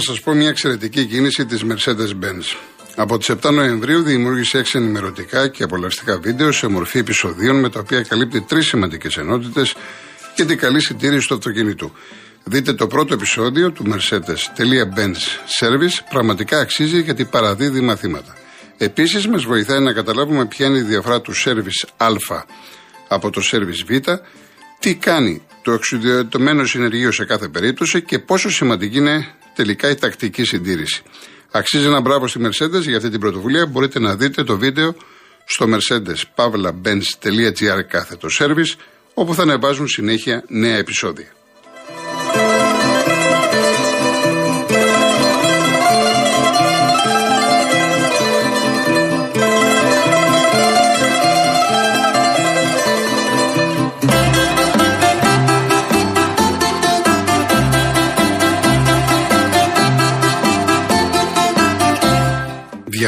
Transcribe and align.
να 0.00 0.06
σας 0.06 0.20
πω 0.20 0.32
μια 0.32 0.48
εξαιρετική 0.48 1.04
κίνηση 1.04 1.46
της 1.46 1.64
Mercedes-Benz. 1.68 2.56
Από 2.96 3.18
τις 3.18 3.30
7 3.30 3.50
Νοεμβρίου 3.52 4.02
δημιούργησε 4.02 4.58
έξι 4.58 4.78
ενημερωτικά 4.78 5.48
και 5.48 5.62
απολαυστικά 5.62 6.18
βίντεο 6.18 6.52
σε 6.52 6.66
μορφή 6.66 6.98
επεισοδίων 6.98 7.60
με 7.60 7.70
τα 7.70 7.80
οποία 7.80 8.02
καλύπτει 8.02 8.40
τρεις 8.40 8.66
σημαντικές 8.66 9.16
ενότητες 9.16 9.74
και 10.34 10.44
την 10.44 10.58
καλή 10.58 10.80
συντήρηση 10.80 11.28
του 11.28 11.34
αυτοκινήτου. 11.34 11.92
Δείτε 12.44 12.72
το 12.72 12.86
πρώτο 12.86 13.14
επεισόδιο 13.14 13.72
του 13.72 13.84
Mercedes.Benz 13.86 15.16
Service, 15.60 15.98
πραγματικά 16.10 16.58
αξίζει 16.58 17.00
γιατί 17.00 17.24
παραδίδει 17.24 17.80
μαθήματα. 17.80 18.36
Επίσης, 18.76 19.26
μας 19.26 19.44
βοηθάει 19.44 19.80
να 19.80 19.92
καταλάβουμε 19.92 20.46
ποια 20.46 20.66
είναι 20.66 20.78
η 20.78 20.82
διαφορά 20.82 21.20
του 21.20 21.32
Service 21.44 21.88
Α 21.96 22.08
από 23.08 23.30
το 23.30 23.42
Service 23.52 23.84
Β, 23.86 24.10
τι 24.78 24.94
κάνει 24.94 25.42
το 25.62 25.72
εξουδιωτωμένο 25.72 26.64
συνεργείο 26.64 27.12
σε 27.12 27.24
κάθε 27.24 27.48
περίπτωση 27.48 28.02
και 28.02 28.18
πόσο 28.18 28.50
σημαντική 28.50 28.96
είναι 28.96 29.34
τελικά 29.54 29.90
η 29.90 29.94
τακτική 29.94 30.44
συντήρηση. 30.44 31.02
Αξίζει 31.50 31.86
ένα 31.86 32.00
μπράβο 32.00 32.26
στη 32.26 32.40
Mercedes 32.42 32.80
για 32.80 32.96
αυτή 32.96 33.10
την 33.10 33.20
πρωτοβουλία. 33.20 33.66
Μπορείτε 33.66 33.98
να 33.98 34.16
δείτε 34.16 34.44
το 34.44 34.58
βίντεο 34.58 34.94
στο 35.44 35.66
mercedes-benz.gr 35.68 37.82
κάθετο 37.88 38.28
service, 38.38 38.74
όπου 39.14 39.34
θα 39.34 39.42
ανεβάζουν 39.42 39.88
συνέχεια 39.88 40.44
νέα 40.48 40.76
επεισόδια. 40.76 41.32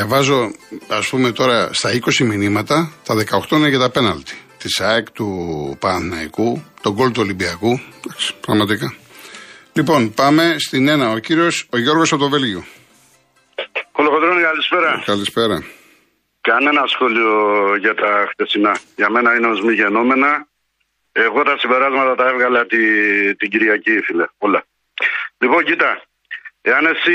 Διαβάζω, 0.03 0.50
ας 0.89 1.08
πούμε 1.08 1.33
τώρα, 1.33 1.72
στα 1.72 1.91
20 1.92 2.25
μηνύματα, 2.25 2.92
τα 3.06 3.14
18 3.14 3.56
είναι 3.56 3.69
για 3.69 3.78
τα 3.78 3.91
πέναλτι. 3.91 4.34
Της 4.58 4.81
ΑΕΚ, 4.81 5.11
του 5.11 5.28
Παναναϊκού, 5.81 6.64
τον 6.83 6.95
κόλ 6.97 7.11
του 7.12 7.20
Ολυμπιακού. 7.25 7.81
Πραγματικά. 8.47 8.95
Λοιπόν, 9.73 10.14
πάμε 10.14 10.56
στην 10.58 10.89
ένα. 10.89 11.11
Ο 11.11 11.19
κύριος 11.19 11.67
ο 11.73 11.78
Γιώργος 11.78 12.12
από 12.12 12.23
το 12.23 12.28
Βέλγιο. 12.28 12.64
Κολοκοντρώνη, 13.92 14.42
καλησπέρα. 14.42 15.03
Καλησπέρα. 15.05 15.64
Κανένα 16.41 16.83
σχόλιο 16.86 17.33
για 17.80 17.95
τα 17.95 18.11
χτεσινά. 18.30 18.78
Για 18.97 19.11
μένα 19.11 19.36
είναι 19.36 19.47
ως 19.47 19.61
μη 19.61 19.73
γενόμενα. 19.73 20.47
Εγώ 21.12 21.42
τα 21.42 21.58
συμπεράσματα 21.58 22.14
τα 22.14 22.28
έβγαλα 22.28 22.67
τη, 22.67 22.80
την 23.36 23.50
Κυριακή, 23.50 24.00
φίλε. 24.06 24.27
Όλα. 24.39 24.64
Λοιπόν, 25.39 25.64
κοίτα. 25.64 26.03
Εάν 26.61 26.86
εσύ 26.86 27.14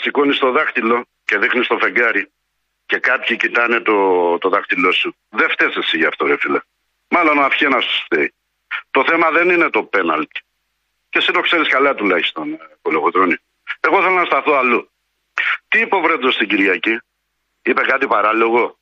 σηκώνεις 0.00 0.38
το 0.38 0.50
δάχτυλο 0.50 1.06
και 1.24 1.38
δείχνεις 1.38 1.66
το 1.66 1.78
φεγγάρι 1.78 2.30
και 2.86 2.98
κάποιοι 2.98 3.36
κοιτάνε 3.36 3.80
το, 3.80 4.38
το 4.38 4.48
δάχτυλό 4.48 4.92
σου. 4.92 5.16
Δεν 5.28 5.50
φταίει 5.50 5.72
εσύ 5.76 5.96
γι' 5.96 6.06
αυτό, 6.06 6.26
ρε 6.26 6.36
φίλε. 6.36 6.58
Μάλλον 7.08 7.38
ο 7.38 7.42
αυχένα 7.42 7.80
σου 7.80 8.04
φταίει. 8.04 8.34
Το 8.90 9.04
θέμα 9.04 9.30
δεν 9.30 9.50
είναι 9.50 9.70
το 9.70 9.82
πέναλτι. 9.82 10.40
Και 11.08 11.18
εσύ 11.18 11.32
το 11.32 11.40
ξέρεις 11.40 11.68
καλά 11.68 11.94
τουλάχιστον, 11.94 12.52
ε, 12.52 12.58
Κολογοτρόνη. 12.82 13.36
Εγώ 13.80 14.02
θέλω 14.02 14.14
να 14.14 14.24
σταθώ 14.24 14.52
αλλού. 14.52 14.90
Τι 15.68 15.80
είπε 15.80 15.96
ο 15.96 16.00
Βρέντος 16.00 16.34
στην 16.34 16.48
Κυριακή, 16.48 16.98
είπε 17.62 17.82
κάτι 17.82 18.06
παράλογο; 18.06 18.78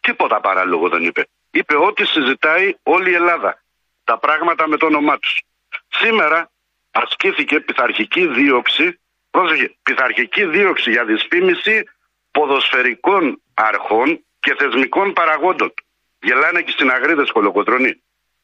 Τίποτα 0.00 0.40
παράλογο 0.40 0.88
δεν 0.88 1.02
είπε. 1.04 1.28
Είπε 1.50 1.76
ότι 1.76 2.06
συζητάει 2.06 2.74
όλη 2.82 3.10
η 3.10 3.14
Ελλάδα. 3.14 3.62
Τα 4.04 4.18
πράγματα 4.18 4.68
με 4.68 4.76
το 4.76 4.86
όνομά 4.86 5.18
τους. 5.18 5.42
Σήμερα 5.88 6.50
ασκήθηκε 6.90 7.60
πειθαρχική 7.60 8.26
δίωξη 8.26 9.00
πρόσεχε, 9.38 9.76
πειθαρχική 9.82 10.44
δίωξη 10.44 10.90
για 10.90 11.04
δυσφήμιση 11.04 11.84
ποδοσφαιρικών 12.30 13.42
αρχών 13.54 14.24
και 14.40 14.54
θεσμικών 14.58 15.12
παραγόντων. 15.12 15.74
Γελάνε 16.20 16.62
και 16.62 16.70
στην 16.70 16.90
αγρίδε 16.90 17.24
κολοκοτρονή. 17.32 18.02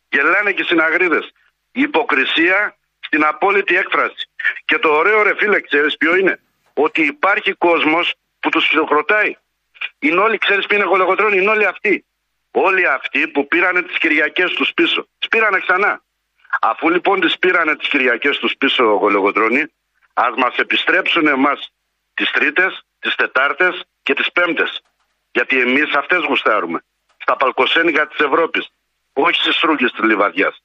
Γελάνε 0.08 0.52
και 0.52 0.62
στην 0.62 0.80
αγρίδε. 0.80 1.20
Υποκρισία 1.72 2.76
στην 3.00 3.24
απόλυτη 3.24 3.76
έκφραση. 3.76 4.28
Και 4.64 4.78
το 4.78 4.88
ωραίο 4.88 5.22
ρε 5.22 5.34
φίλε, 5.36 5.60
ξέρεις 5.60 5.96
ποιο 5.96 6.16
είναι; 6.16 6.40
Ότι 6.74 7.02
υπάρχει 7.02 7.52
κόσμος 7.52 8.14
που 8.40 8.48
τους 8.48 8.66
φιλοκροτάει. 8.66 9.36
Είναι 9.98 10.20
όλοι, 10.20 10.38
ξέρεις 10.38 10.66
ποιο 10.66 10.76
είναι 10.76 10.86
κολοκοτρόνη, 10.86 11.36
είναι 11.36 11.50
όλοι 11.50 11.66
αυτοί. 11.66 12.04
Όλοι 12.50 12.86
αυτοί 12.88 13.28
που 13.28 13.46
πήρανε 13.46 13.82
τις 13.82 13.98
Κυριακές 13.98 14.52
τους 14.52 14.72
πίσω. 14.74 15.08
Τις 15.18 15.28
πήρανε 15.28 15.58
ξανά. 15.58 16.02
Αφού 16.60 16.90
λοιπόν 16.90 17.20
τις 17.20 17.38
πήρανε 17.38 17.76
τις 17.76 17.88
Κυριακές 17.88 18.38
τους 18.38 18.54
πίσω, 18.58 18.98
κολοκοτρόνη, 18.98 19.64
Α 20.14 20.30
μας 20.36 20.56
επιστρέψουν 20.56 21.26
εμάς 21.26 21.72
τις 22.14 22.30
Τρίτες, 22.30 22.84
τις 22.98 23.14
Τετάρτες 23.14 23.84
και 24.02 24.14
τις 24.14 24.32
Πέμπτες. 24.32 24.82
Γιατί 25.32 25.60
εμείς 25.60 25.94
αυτές 25.94 26.24
γουστάρουμε. 26.24 26.84
Στα 27.18 27.36
παλκοσένικα 27.36 28.06
της 28.06 28.18
Ευρώπης. 28.18 28.68
Όχι 29.12 29.40
στις 29.40 29.60
ρούγε 29.60 29.90
της 29.90 30.00
Λιβαδιάς. 30.00 30.62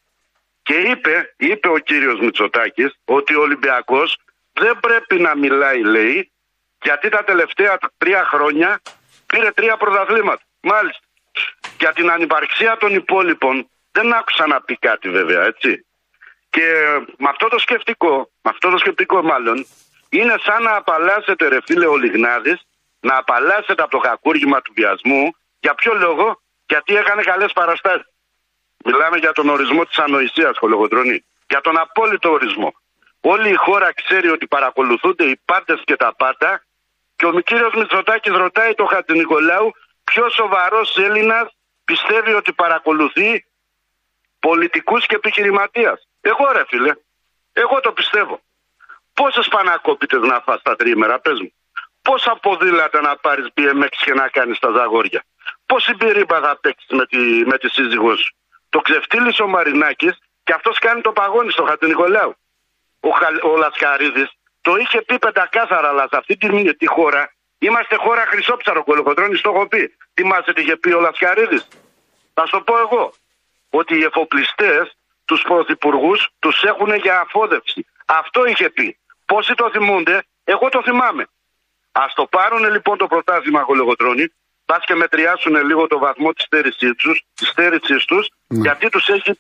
Και 0.64 0.74
είπε, 0.74 1.34
είπε 1.38 1.68
ο 1.68 1.78
κύριος 1.78 2.20
Μητσοτάκης 2.20 3.00
ότι 3.06 3.36
ο 3.36 3.42
Ολυμπιακός 3.42 4.18
δεν 4.54 4.80
πρέπει 4.80 5.20
να 5.20 5.36
μιλάει, 5.36 5.82
λέει, 5.84 6.32
γιατί 6.82 7.10
τα 7.10 7.24
τελευταία 7.24 7.78
τρία 7.98 8.24
χρόνια 8.26 8.82
πήρε 9.26 9.52
τρία 9.52 9.78
πρωταθλήματα. 9.78 10.42
Μάλιστα. 10.62 11.04
Για 11.80 11.94
την 11.94 12.12
ανυπαρξία 12.12 12.78
των 12.78 12.96
υπόλοιπων 12.96 13.70
δεν 13.92 14.14
άκουσα 14.14 14.48
να 14.48 14.62
πει 14.62 14.78
κάτι 14.78 15.10
βέβαια, 15.10 15.44
έτσι. 15.46 15.86
Και 16.50 16.68
με 17.18 17.30
αυτό 17.30 17.48
το 17.48 17.60
σκεπτικό, 17.60 18.30
με 18.42 18.52
αυτό 18.54 18.70
το 18.70 18.78
σκεπτικό 18.78 19.22
μάλλον, 19.22 19.66
είναι 20.10 20.36
σαν 20.46 20.64
να 20.64 20.76
απαλλάσσεται 20.76 21.48
ρε 21.48 21.60
φίλε 21.66 21.86
ο 21.86 21.98
Λιγνάδης, 21.98 22.60
να 23.00 23.18
απαλλάσσεται 23.18 23.82
από 23.82 23.92
το 23.92 23.98
κακούργημα 23.98 24.62
του 24.62 24.74
βιασμού. 24.76 25.36
Για 25.60 25.76
ποιο 25.76 25.94
λόγο, 25.94 26.42
γιατί 26.68 26.96
έκανε 26.96 27.22
καλές 27.22 27.52
παραστάσεις. 27.54 28.08
Μιλάμε 28.86 29.18
για 29.18 29.32
τον 29.32 29.50
ορισμό 29.50 29.86
της 29.86 29.98
ανοησίας, 29.98 30.58
κολογοτρονή. 30.58 31.24
Για 31.50 31.62
τον 31.62 31.78
απόλυτο 31.78 32.32
ορισμό. 32.32 32.74
Όλη 33.22 33.50
η 33.50 33.56
χώρα 33.56 33.94
ξέρει 33.94 34.30
ότι 34.30 34.48
παρακολουθούνται 34.48 35.24
οι 35.24 35.40
πάντες 35.46 35.82
και 35.86 35.96
τα 35.96 36.16
πάντα 36.16 36.64
και 37.16 37.26
ο 37.26 37.40
κύριος 37.40 37.74
Μητσοτάκης 37.74 38.34
ρωτάει 38.34 38.74
τον 38.74 38.88
Χατζη 38.88 39.18
Νικολάου 39.18 39.72
ποιος 40.04 40.34
σοβαρός 40.34 40.98
Έλληνας 40.98 41.56
πιστεύει 41.86 42.34
ότι 42.34 42.54
παρακολουθεί 42.54 43.46
πολιτικούς 44.40 45.06
και 45.06 45.16
επιχειρηματίας. 45.16 46.08
Εγώ 46.22 46.52
ρε 46.52 46.64
φίλε, 46.68 46.94
εγώ 47.54 47.80
το 47.80 47.92
πιστεύω. 47.92 48.42
Πόσες 49.14 49.48
πανακόπιτε 49.48 50.18
να 50.18 50.42
φας 50.42 50.62
τα 50.62 50.76
τρίμερα, 50.76 51.20
πες 51.20 51.40
μου. 51.40 51.54
Πόσα 52.02 52.36
ποδήλατα 52.42 53.02
να 53.02 53.16
πάρεις 53.16 53.48
BMX 53.56 53.90
και 54.04 54.14
να 54.14 54.28
κάνεις 54.28 54.60
τα 54.60 54.70
ζαγόρια. 54.72 55.24
Πόση 55.66 55.96
πυρήμπα 55.96 56.40
θα 56.40 56.58
παίξεις 56.62 56.90
με 56.90 57.06
τη, 57.06 57.18
με 57.18 57.58
τη 57.58 57.70
σύζυγό 57.70 58.16
σου. 58.16 58.36
Το 58.70 58.80
ξεφτύλι 58.80 59.34
ο 59.44 59.48
Μαρινάκης 59.48 60.18
και 60.44 60.54
αυτός 60.54 60.80
κάνει 60.80 61.02
το 61.02 61.12
παγόνι 61.12 61.52
στο 61.52 61.64
Χατζη 61.64 61.88
Νικολάου. 61.88 62.36
Ο, 63.00 63.10
ο 63.50 63.58
Λασκαρίδης 63.58 64.30
το 64.62 64.76
είχε 64.76 65.02
πει 65.02 65.20
πεντακάθαρα, 65.20 65.88
αλλά 65.88 66.02
σε 66.02 66.18
αυτή 66.18 66.38
τη, 66.38 66.76
τη 66.76 66.88
χώρα 66.88 67.34
είμαστε 67.60 67.96
χώρα 67.96 68.26
χρυσόψαρο 68.26 68.84
κολοκοτρόνη. 68.84 69.40
Το 69.40 69.50
έχω 69.50 69.68
πει. 69.68 69.98
Τι 70.14 70.24
μα 70.24 70.44
είχε 70.56 70.76
πει 70.76 70.92
ο 70.92 71.00
Λασκαρίδης. 71.00 71.68
Θα 72.34 72.46
σου 72.46 72.52
το 72.52 72.62
πω 72.62 72.78
εγώ. 72.78 73.14
Ότι 73.70 73.98
οι 73.98 74.04
εφοπλιστές 74.04 74.98
τους 75.30 75.42
πρωθυπουργούς 75.50 76.20
τους 76.40 76.58
έχουν 76.72 76.92
για 77.06 77.16
αφόδευση. 77.24 77.82
Αυτό 78.06 78.40
είχε 78.46 78.70
πει. 78.70 78.98
Πόσοι 79.26 79.54
το 79.54 79.66
θυμούνται, 79.74 80.16
εγώ 80.44 80.70
το 80.70 80.82
θυμάμαι. 80.88 81.24
Α 82.02 82.04
το 82.16 82.26
πάρουν 82.36 82.64
λοιπόν 82.76 82.98
το 82.98 83.08
πρωτάθλημα 83.08 83.62
κολογοτρόνη, 83.70 84.26
πας 84.66 84.84
και 84.88 84.96
μετριάσουν 84.96 85.56
λίγο 85.70 85.88
το 85.88 85.98
βαθμό 86.06 86.30
της 86.34 86.46
στέρησής 86.46 86.94
τους, 86.98 87.18
της 87.36 88.06
τους, 88.06 88.26
ναι. 88.48 88.62
γιατί 88.66 88.90
τους 88.90 89.08
έχει 89.08 89.32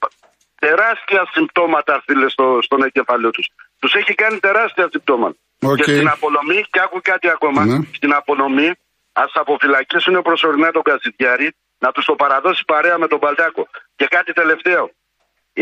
τεράστια 0.59 1.21
συμπτώματα 1.33 2.01
φίλε, 2.05 2.29
στο, 2.29 2.59
στον 2.61 2.83
εγκεφαλό 2.83 3.29
τους. 3.29 3.47
Τους 3.79 3.93
έχει 3.93 4.13
κάνει 4.13 4.37
τεράστια 4.39 4.87
συμπτώματα. 4.91 5.37
Okay. 5.65 5.75
Και 5.75 5.83
στην 5.83 6.07
απονομή, 6.07 6.59
και 6.71 6.79
άκου 6.85 6.99
κάτι 7.03 7.29
ακόμα, 7.29 7.65
ναι. 7.65 7.79
στην 7.97 8.13
απονομή 8.13 8.69
ας 9.13 9.31
αποφυλακίσουν 9.33 10.21
προσωρινά 10.21 10.71
τον 10.71 10.81
Κασιδιάρη 10.81 11.55
να 11.79 11.91
τους 11.91 12.05
το 12.05 12.15
παραδώσει 12.15 12.63
παρέα 12.65 12.97
με 12.97 13.07
τον 13.07 13.19
Παλτάκο. 13.19 13.67
Και 13.95 14.07
κάτι 14.15 14.33
τελευταίο. 14.33 14.91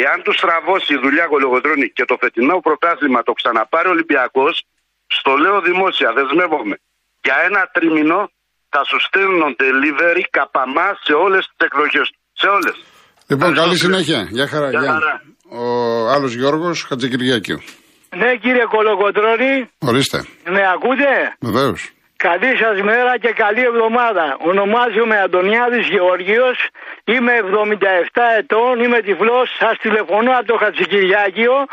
Εάν 0.03 0.17
τους 0.23 0.35
στραβώσει 0.41 0.91
η 0.97 0.99
δουλειά 1.03 1.25
κολογοτρώνη 1.33 1.87
και 1.97 2.05
το 2.09 2.15
φετινό 2.21 2.55
πρωτάθλημα 2.67 3.19
το 3.27 3.33
ξαναπάρει 3.39 3.87
ο 3.91 3.93
Ολυμπιακός, 3.97 4.53
στο 5.17 5.31
λέω 5.43 5.57
δημόσια, 5.69 6.09
δεσμεύομαι. 6.17 6.75
Για 7.25 7.37
ένα 7.47 7.61
τρίμηνο 7.73 8.19
θα 8.73 8.81
σου 8.89 8.97
στέλνουν 9.07 9.51
delivery 9.61 10.23
καπαμά 10.37 10.89
σε 11.05 11.13
όλες 11.25 11.43
τις 11.47 11.59
εκδοχές 11.67 12.07
του. 12.13 12.19
Σε 12.41 12.47
όλες. 12.57 12.75
Λοιπόν, 13.29 13.49
καλή 13.61 13.77
συνέχεια. 13.77 14.19
Γεια 14.37 14.47
χαρά. 14.47 14.69
Γεια. 14.69 14.91
χαρά. 14.93 15.13
Ο 15.61 15.65
άλλος 16.13 16.33
Γιώργος 16.33 16.83
Χατζικυριάκιο. 16.87 17.57
Ναι, 18.15 18.35
κύριε 18.35 18.65
Κολογοτρώνη. 18.75 19.53
Ορίστε. 19.89 20.19
Με 20.55 20.61
ακούτε; 20.73 21.11
Βεβαίως. 21.39 21.91
Καλή 22.17 22.57
σας 22.57 22.81
μέρα 22.81 23.17
και 23.17 23.31
καλή 23.31 23.61
εβδομάδα. 23.61 24.37
Ονομάζομαι 24.39 25.19
Αντωνιάδης 25.21 25.87
Γεωργίος, 25.87 26.67
είμαι 27.03 27.33
77 27.33 28.21
ετών, 28.37 28.79
είμαι 28.83 28.99
τυφλός, 29.01 29.55
σας 29.59 29.77
τηλεφωνώ 29.77 30.31
από 30.37 30.45
το 30.45 30.57
Χατζικυριάκιο 30.57 31.65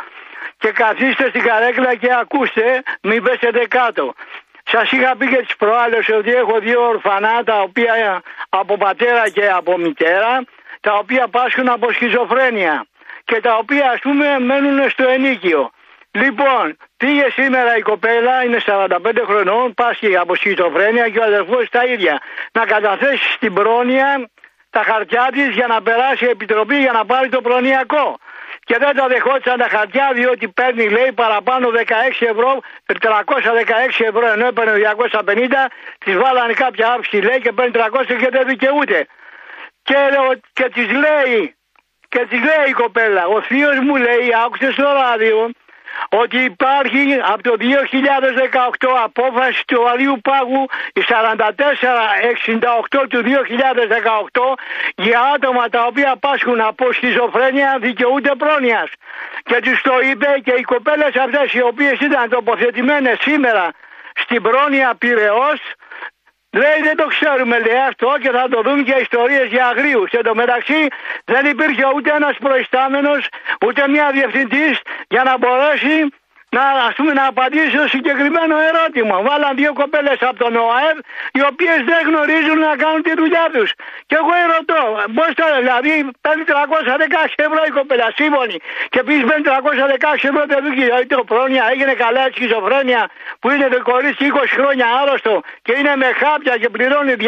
και 0.58 0.70
καθίστε 0.70 1.28
στην 1.28 1.42
καρέκλα 1.42 1.94
και 1.94 2.08
ακούστε, 2.20 2.82
μην 3.02 3.22
πέσετε 3.22 3.66
κάτω. 3.68 4.14
Σας 4.64 4.90
είχα 4.90 5.16
πει 5.16 5.28
και 5.28 5.36
τι 5.36 5.54
προάλλες 5.58 6.08
ότι 6.08 6.34
έχω 6.34 6.58
δύο 6.58 6.88
ορφανά 6.88 7.44
τα 7.44 7.60
οποία 7.60 8.22
από 8.48 8.76
πατέρα 8.76 9.28
και 9.28 9.50
από 9.50 9.78
μητέρα, 9.78 10.44
τα 10.80 10.94
οποία 10.94 11.28
πάσχουν 11.28 11.68
από 11.68 11.92
σχιζοφρένεια 11.92 12.86
και 13.24 13.40
τα 13.40 13.56
οποία 13.56 13.90
ας 13.90 14.00
πούμε 14.00 14.38
μένουν 14.38 14.90
στο 14.90 15.08
ενίκιο. 15.08 15.70
Λοιπόν, 16.10 16.76
πήγε 17.04 17.26
σήμερα 17.38 17.76
η 17.76 17.82
κοπέλα, 17.90 18.44
είναι 18.44 18.60
45 18.66 19.22
χρονών, 19.28 19.74
πάσχει 19.74 20.16
από 20.16 20.34
σχιζοφρένεια 20.34 21.08
και 21.08 21.18
ο 21.18 21.24
αδερφός 21.30 21.68
τα 21.70 21.84
ίδια. 21.84 22.14
Να 22.52 22.62
καταθέσεις 22.64 23.32
στην 23.38 23.52
πρόνοια 23.54 24.08
τα 24.70 24.82
χαρτιά 24.90 25.28
της 25.32 25.48
για 25.58 25.66
να 25.66 25.82
περάσει 25.82 26.24
η 26.24 26.28
επιτροπή 26.36 26.76
για 26.86 26.92
να 26.92 27.04
πάρει 27.04 27.28
το 27.28 27.40
προνοιακό 27.40 28.06
και 28.68 28.76
δεν 28.82 28.92
τα 28.96 29.06
δεχόντουσαν 29.12 29.58
τα 29.58 29.68
χαρτιά 29.74 30.06
διότι 30.14 30.48
παίρνει 30.48 30.86
λέει 30.96 31.12
παραπάνω 31.22 31.68
16 31.68 32.26
ευρώ, 32.32 32.50
316 32.86 32.96
ευρώ 34.10 34.26
ενώ 34.34 34.46
έπαιρνε 34.46 34.72
250, 34.72 35.70
της 36.04 36.14
βάλανε 36.22 36.52
κάποια 36.52 36.92
άψη 36.92 37.16
λέει 37.16 37.40
και 37.44 37.52
παίρνει 37.52 37.72
300 37.74 38.16
και 38.22 38.28
δεν 38.30 38.44
δικαιούται. 38.46 39.06
Και, 39.82 39.98
και 40.52 40.66
της 40.74 40.88
λέει, 41.02 41.56
και 42.08 42.26
της 42.28 42.40
λέει 42.48 42.66
η 42.68 42.72
κοπέλα, 42.72 43.26
ο 43.26 43.40
θείος 43.42 43.78
μου 43.86 43.96
λέει, 43.96 44.26
άκουσες 44.44 44.72
στο 44.72 44.88
ράδιο, 45.02 45.50
ότι 46.08 46.38
υπάρχει 46.38 47.18
από 47.32 47.42
το 47.42 47.54
2018 47.60 48.88
απόφαση 49.04 49.62
του 49.66 49.88
Αλίου 49.88 50.20
Πάγου 50.22 50.66
η 50.92 51.02
4468 51.08 53.06
του 53.08 53.22
2018 53.22 54.54
για 54.94 55.20
άτομα 55.34 55.68
τα 55.68 55.84
οποία 55.84 56.16
πάσχουν 56.20 56.60
από 56.60 56.92
σχιζοφρένεια 56.92 57.78
δικαιούνται 57.80 58.34
πρόνοιας. 58.38 58.90
Και 59.42 59.60
τους 59.62 59.82
το 59.82 59.94
είπε 60.10 60.40
και 60.44 60.54
οι 60.58 60.62
κοπέλες 60.62 61.16
αυτές 61.16 61.52
οι 61.52 61.62
οποίες 61.62 62.00
ήταν 62.00 62.28
τοποθετημένες 62.28 63.18
σήμερα 63.20 63.70
στην 64.14 64.42
πρόνοια 64.42 64.94
Πυραιός 64.98 65.60
Λέει 66.60 66.80
δεν 66.82 66.96
το 66.96 67.06
ξέρουμε 67.06 67.58
λέει 67.58 67.82
αυτό 67.88 68.10
και 68.22 68.30
θα 68.30 68.48
το 68.50 68.58
δούμε 68.62 68.82
και 68.82 68.96
ιστορίες 69.06 69.46
για 69.54 69.66
αγρίους. 69.66 70.10
Εν 70.10 70.22
τω 70.22 70.34
μεταξύ 70.34 70.86
δεν 71.24 71.46
υπήρχε 71.46 71.84
ούτε 71.94 72.10
ένας 72.14 72.36
προϊστάμενος 72.38 73.28
ούτε 73.66 73.88
μια 73.88 74.10
διευθυντής 74.12 74.80
για 75.08 75.22
να 75.22 75.38
μπορέσει 75.38 75.96
να, 76.56 76.64
ας 76.88 76.94
πούμε, 76.98 77.12
να 77.20 77.24
απαντήσει 77.32 77.70
στο 77.76 77.86
συγκεκριμένο 77.94 78.54
ερώτημα. 78.70 79.16
Βάλαν 79.26 79.52
δύο 79.60 79.72
κοπέλες 79.80 80.18
από 80.28 80.38
τον 80.44 80.52
ΟΑΕΒ, 80.64 80.96
οι 81.38 81.42
οποίες 81.50 81.78
δεν 81.90 82.00
γνωρίζουν 82.08 82.58
να 82.68 82.72
κάνουν 82.82 83.02
τη 83.08 83.12
δουλειά 83.20 83.46
τους. 83.54 83.68
Και 84.08 84.16
εγώ 84.20 84.32
ερωτώ, 84.44 84.80
πώ 85.16 85.24
τώρα, 85.40 85.56
δηλαδή 85.64 85.92
παίρνει 86.24 86.44
316 86.50 87.46
ευρώ 87.48 87.60
η 87.70 87.72
κοπέλα, 87.78 88.06
σύμφωνη. 88.20 88.56
Και 88.92 88.98
επίσης 89.04 89.24
παίρνει 89.28 89.44
316 89.48 90.28
ευρώ 90.30 90.42
το 90.52 90.58
δίκαιο. 90.64 90.84
Δηλαδή 90.88 91.06
το 91.16 91.20
πρόνοια 91.30 91.64
έγινε 91.72 91.94
καλά 92.04 92.22
η 92.28 92.30
σχιζοφρένεια 92.36 93.02
που 93.40 93.46
είναι 93.52 93.66
το 93.74 93.80
κορίτσι 93.90 94.24
20 94.34 94.36
χρόνια 94.58 94.86
άρρωστο 95.00 95.34
και 95.64 95.72
είναι 95.78 95.92
με 96.02 96.08
χάπια 96.20 96.54
και 96.62 96.68
πληρώνει 96.74 97.12
220 97.18 97.26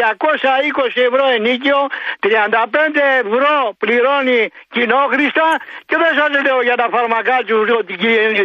ευρώ 1.09 1.25
ενίκιο, 1.37 1.79
35 2.19 2.27
ευρώ 3.23 3.55
πληρώνει 3.83 4.39
κοινόχρηστα 4.75 5.47
και 5.87 5.95
δεν 6.01 6.11
σας 6.17 6.29
λέω 6.45 6.59
για 6.67 6.75
τα 6.81 6.87
φαρμακά 6.93 7.37
τους 7.47 7.67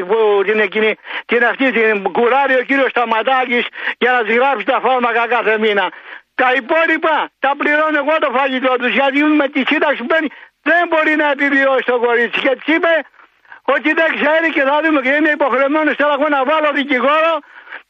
που 0.09 0.19
είναι 0.51 0.67
εκείνη 0.73 0.93
την 1.27 1.45
αυτή 1.51 1.67
την 1.73 2.13
κουράρει 2.17 2.55
ο 2.61 2.63
κύριος 2.69 2.91
Σταματάκης 2.91 3.65
για 3.99 4.13
να 4.13 4.21
τη 4.27 4.33
γράψει 4.35 4.65
τα 4.73 4.79
φάρμακα 4.85 5.27
κάθε 5.35 5.59
μήνα. 5.59 5.87
Τα 6.35 6.49
υπόλοιπα 6.61 7.17
τα 7.39 7.51
πληρώνω 7.59 7.99
εγώ 8.03 8.15
το 8.25 8.31
φαγητό 8.37 8.73
τους 8.81 8.93
γιατί 8.99 9.19
με 9.41 9.49
τη 9.55 9.61
σύνταξη 9.71 10.01
που 10.03 10.07
παίρνει 10.13 10.29
δεν 10.63 10.83
μπορεί 10.89 11.13
να 11.23 11.31
επιβιώσει 11.31 11.85
το 11.93 11.99
κορίτσι. 11.99 12.41
Και 12.41 12.53
της 12.59 12.75
είπε 12.75 12.95
ότι 13.75 13.93
δεν 14.01 14.11
ξέρει 14.19 14.49
και 14.57 14.63
θα 14.69 14.77
δούμε 14.83 15.01
και 15.01 15.13
είναι 15.19 15.31
υποχρεωμένος 15.39 15.97
τώρα 15.97 16.15
εγώ 16.19 16.29
να 16.37 16.45
βάλω 16.45 16.71
δικηγόρο 16.81 17.35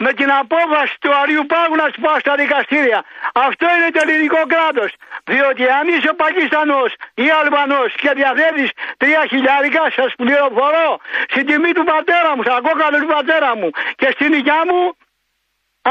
με 0.05 0.11
την 0.19 0.29
απόφαση 0.43 0.95
του 1.03 1.11
Αριού 1.21 1.43
Πάγου 1.53 1.77
να 1.83 1.87
σου 1.93 2.01
πάω 2.05 2.19
στα 2.25 2.35
δικαστήρια. 2.43 3.01
Αυτό 3.49 3.67
είναι 3.75 3.89
το 3.95 4.01
ελληνικό 4.05 4.41
κράτος. 4.53 4.91
Διότι 5.33 5.65
αν 5.79 5.85
είσαι 5.93 6.13
Πακιστανός 6.23 6.91
ή 7.25 7.27
Αλβανός 7.41 7.91
και 8.03 8.11
διαθέτεις 8.19 8.71
τρία 9.03 9.23
χιλιάρικα, 9.33 9.83
σας 9.99 10.11
πληροφορώ 10.21 10.89
στην 11.33 11.45
τιμή 11.49 11.73
του 11.77 11.85
πατέρα 11.93 12.31
μου, 12.35 12.43
στα 12.47 12.57
κόκκαλα 12.67 12.99
του 13.03 13.11
πατέρα 13.17 13.51
μου 13.59 13.69
και 14.01 14.09
στην 14.15 14.31
υγειά 14.39 14.61
μου, 14.69 14.81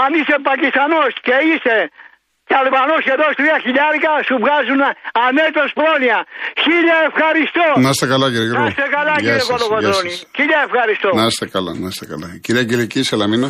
αν 0.04 0.10
είσαι 0.18 0.36
Πακιστανός 0.50 1.12
και 1.28 1.36
είσαι 1.50 1.78
και 2.48 2.56
Αλβανός 2.64 3.02
και 3.08 3.14
δώσεις 3.20 3.38
τρία 3.42 3.58
χιλιάρικα, 3.66 4.12
σου 4.28 4.36
βγάζουν 4.44 4.82
ανέτος 5.28 5.70
πρόνοια. 5.80 6.20
Χίλια 6.64 6.98
ευχαριστώ. 7.10 7.68
Να 7.86 7.90
είστε 7.94 8.08
καλά, 8.14 8.28
κύριε 8.32 8.48
Γιώργο. 8.50 8.64
Να 8.64 8.70
είστε 8.72 8.88
καλά, 8.98 9.14
κύριε 9.24 9.44
Κολοκοντρόνη. 9.52 10.12
Χίλια 10.38 10.60
ευχαριστώ. 10.68 11.10
Να 11.20 11.26
είστε 11.30 11.46
καλά, 11.56 11.72
να 11.84 11.88
είστε 11.92 12.06
καλά. 12.12 12.28
Κυρία 12.46 12.62
Αγγελική 12.66 13.02
Σελαμίνα. 13.10 13.50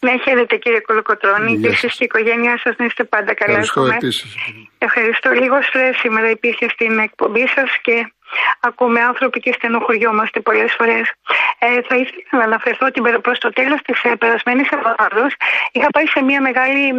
Ναι, 0.00 0.18
χαίρετε 0.24 0.56
κύριε 0.56 0.80
Κολοκοτρώνη 0.80 1.58
και 1.60 1.68
εσείς 1.68 1.96
και 1.96 2.04
η 2.04 2.04
οικογένειά 2.04 2.58
σας 2.62 2.76
να 2.76 2.84
είστε 2.84 3.04
πάντα 3.04 3.34
καλά. 3.34 3.58
Ευχαριστώ 3.58 3.84
επίσης. 3.84 4.36
Ευχαριστώ. 4.78 5.30
Λίγο 5.30 5.62
στρες 5.62 5.96
σήμερα 5.96 6.30
υπήρχε 6.30 6.68
στην 6.68 6.98
εκπομπή 6.98 7.46
σας 7.48 7.70
και 7.82 8.12
ακούμε 8.60 9.00
άνθρωποι 9.00 9.40
και 9.40 9.52
στενοχωριόμαστε 9.52 10.40
πολλές 10.40 10.74
φορές. 10.78 11.12
Ε, 11.58 11.66
θα 11.88 11.96
ήθελα 11.96 12.22
να 12.30 12.42
αναφερθώ 12.42 12.86
ότι 12.86 13.00
προς 13.20 13.38
το 13.38 13.50
τέλος 13.52 13.80
της 13.82 14.02
ε, 14.02 14.14
περασμένης 14.16 14.68
εβδομάδα 14.68 15.26
είχα 15.72 15.86
πάει 15.90 16.06
σε 16.06 16.22
μια 16.22 16.40
μεγάλη 16.40 16.92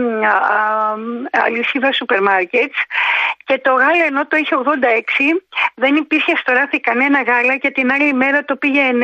αλυσίδα 1.31 1.91
σούπερ 1.91 2.21
μάρκετς 2.21 2.77
και 3.49 3.59
το 3.63 3.73
γάλα 3.73 4.05
ενώ 4.05 4.27
το 4.27 4.37
είχε 4.37 4.55
86 4.55 4.65
δεν 5.75 5.95
υπήρχε 5.95 6.33
στο 6.35 6.53
ράφι 6.53 6.79
κανένα 6.79 7.21
γάλα 7.21 7.55
και 7.57 7.71
την 7.71 7.91
άλλη 7.91 8.13
μέρα 8.13 8.45
το 8.45 8.55
πήγε 8.55 8.81
99 8.91 9.01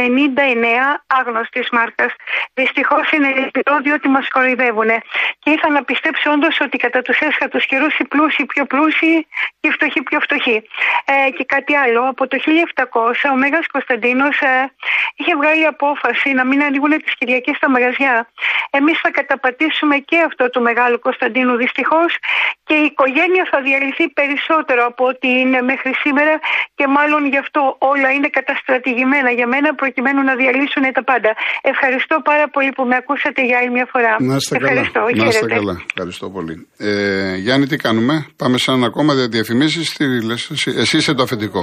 άγνωστη 1.07 1.61
μάρκα. 1.71 2.05
Δυστυχώς 2.53 3.11
είναι 3.11 3.29
λυπηρό 3.39 3.77
διότι 3.79 4.07
μας 4.07 4.29
κοροϊδεύουν. 4.29 4.89
Και 5.39 5.49
ήθελα 5.51 5.73
να 5.73 5.83
πιστέψω 5.83 6.31
όντως 6.31 6.59
ότι 6.61 6.77
κατά 6.77 7.01
τους 7.01 7.19
έσχατους 7.19 7.65
καιρούς 7.65 7.97
οι 7.97 8.03
πλούσιοι 8.03 8.45
πιο 8.45 8.65
πλούσιοι 8.65 9.27
και 9.59 9.67
οι 9.67 9.71
φτωχοί 9.71 10.01
πιο 10.03 10.19
φτωχοί. 10.19 10.57
Ε, 11.05 11.29
και 11.29 11.43
κάτι 11.43 11.75
άλλο, 11.75 12.01
από 12.09 12.27
το 12.27 12.37
1700 12.37 13.29
ο 13.31 13.35
Μέγας 13.35 13.67
Κωνσταντίνος 13.67 14.39
ε, 14.39 14.71
είχε 15.15 15.35
βγάλει 15.35 15.65
απόφαση 15.65 16.29
να 16.33 16.43
μην 16.45 16.63
ανοίγουν 16.63 17.01
τις 17.03 17.15
Κυριακές 17.15 17.55
στα 17.55 17.69
μαγαζιά. 17.69 18.29
Εμείς 18.69 18.99
θα 18.99 19.11
καταπατήσουμε 19.11 19.97
και 19.97 20.17
αυτό 20.25 20.49
του 20.49 20.61
Μεγάλου 20.61 20.99
Κωνσταντίνου 20.99 21.55
δυστυχώς 21.55 22.17
και 22.63 22.73
η 22.73 22.83
οικογένεια 22.83 23.47
θα 23.51 23.61
διαλυθεί 23.61 24.09
περισσότερο 24.09 24.33
από 24.89 25.03
ό,τι 25.11 25.27
είναι 25.41 25.59
μέχρι 25.71 25.91
σήμερα 26.03 26.33
και 26.77 26.85
μάλλον 26.97 27.21
γι' 27.33 27.37
αυτό 27.45 27.61
όλα 27.91 28.09
είναι 28.15 28.29
καταστρατηγημένα 28.39 29.29
για 29.39 29.47
μένα 29.53 29.69
προκειμένου 29.81 30.21
να 30.29 30.33
διαλύσουν 30.41 30.83
τα 30.97 31.03
πάντα. 31.03 31.31
Ευχαριστώ 31.61 32.15
πάρα 32.29 32.45
πολύ 32.49 32.71
που 32.75 32.83
με 32.89 32.95
ακούσατε 33.01 33.41
για 33.45 33.57
άλλη 33.59 33.71
μια 33.77 33.87
φορά. 33.93 34.11
Να 34.19 34.35
είστε 34.35 34.55
Ευχαριστώ. 34.59 34.99
καλά. 34.99 35.23
Να 35.23 35.27
είστε 35.27 35.47
καλά. 35.57 35.75
Ευχαριστώ 35.93 36.25
πολύ. 36.35 36.55
Ε, 36.77 37.35
Γιάννη, 37.43 37.65
τι 37.67 37.77
κάνουμε; 37.77 38.13
Πάμε 38.41 38.57
σε 38.57 38.71
ένα 38.71 38.85
ακόμα 38.85 39.11
διαφημίσεις. 39.35 39.97
Εσύ 40.81 40.97
είσαι 40.97 41.13
το 41.13 41.23
αφεντικό. 41.23 41.61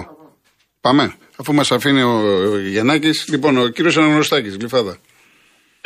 Πάμε. 0.81 1.15
Αφού 1.37 1.55
μας 1.55 1.73
αφήνει 1.73 2.03
ο 2.03 2.21
Γεννάκη. 2.59 3.11
Λοιπόν, 3.29 3.57
ο 3.59 3.69
κύριος 3.69 3.97
Αναγνωστάκης, 3.97 4.57
Γλυφάδα. 4.57 4.97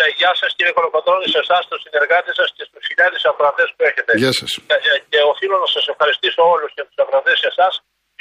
Ε, 0.03 0.05
γεια 0.21 0.33
σας 0.41 0.51
κύριε 0.57 0.75
Κολοκοτρόνη, 0.79 1.27
σε 1.35 1.41
εσάς, 1.45 1.63
του 1.69 1.79
συνεργάτες 1.85 2.35
σας 2.39 2.49
και 2.57 2.65
στους 2.69 2.83
χιλιάδες 2.89 3.23
ακροατές 3.31 3.69
που 3.75 3.83
έχετε. 3.91 4.11
Γεια 4.23 4.33
σας. 4.41 4.51
Και, 4.69 4.77
ε, 4.93 4.99
και 5.11 5.21
οφείλω 5.33 5.57
να 5.65 5.69
σας 5.75 5.85
ευχαριστήσω 5.93 6.43
όλους 6.55 6.71
και 6.77 6.83
τους 6.89 6.99
ακροατές 7.05 7.37
σε 7.43 7.49
εσάς. 7.53 7.75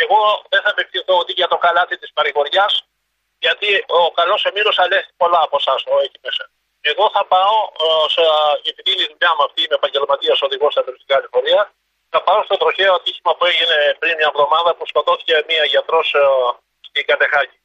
Εγώ 0.03 0.19
δεν 0.51 0.61
θα 0.65 0.69
επικτηθώ 0.75 1.13
ότι 1.23 1.31
για 1.39 1.47
το 1.53 1.57
καλάτι 1.65 1.95
της 2.01 2.11
παρηγοριάς, 2.17 2.73
γιατί 3.45 3.69
ο 3.99 4.01
καλός 4.19 4.41
Εμμύρος 4.49 4.77
αλέθη 4.83 5.11
πολλά 5.21 5.41
από 5.47 5.55
εσάς 5.61 5.79
εκεί 6.07 6.19
μέσα. 6.25 6.43
Εγώ 6.91 7.05
θα 7.15 7.23
πάω, 7.33 7.55
ε, 7.83 7.87
σε, 8.13 8.23
επειδή 8.71 8.89
είναι 8.93 9.05
η 9.07 9.09
δουλειά 9.13 9.31
μου 9.35 9.43
αυτή, 9.47 9.59
είμαι 9.63 9.77
επαγγελματίας 9.81 10.37
οδηγός 10.47 10.71
στα 10.75 10.83
τουριστικά 10.85 11.15
λεωφορεία, 11.21 11.61
θα 12.13 12.19
πάω 12.27 12.39
στο 12.47 12.55
τροχαίο 12.61 12.93
ατύχημα 12.99 13.31
που 13.37 13.45
έγινε 13.51 13.77
πριν 14.01 14.13
μια 14.19 14.29
εβδομάδα 14.33 14.69
που 14.75 14.83
σκοτώθηκε 14.91 15.33
μια 15.49 15.63
γιατρός 15.73 16.07
στην 16.87 17.03
Κατεχάκη. 17.09 17.57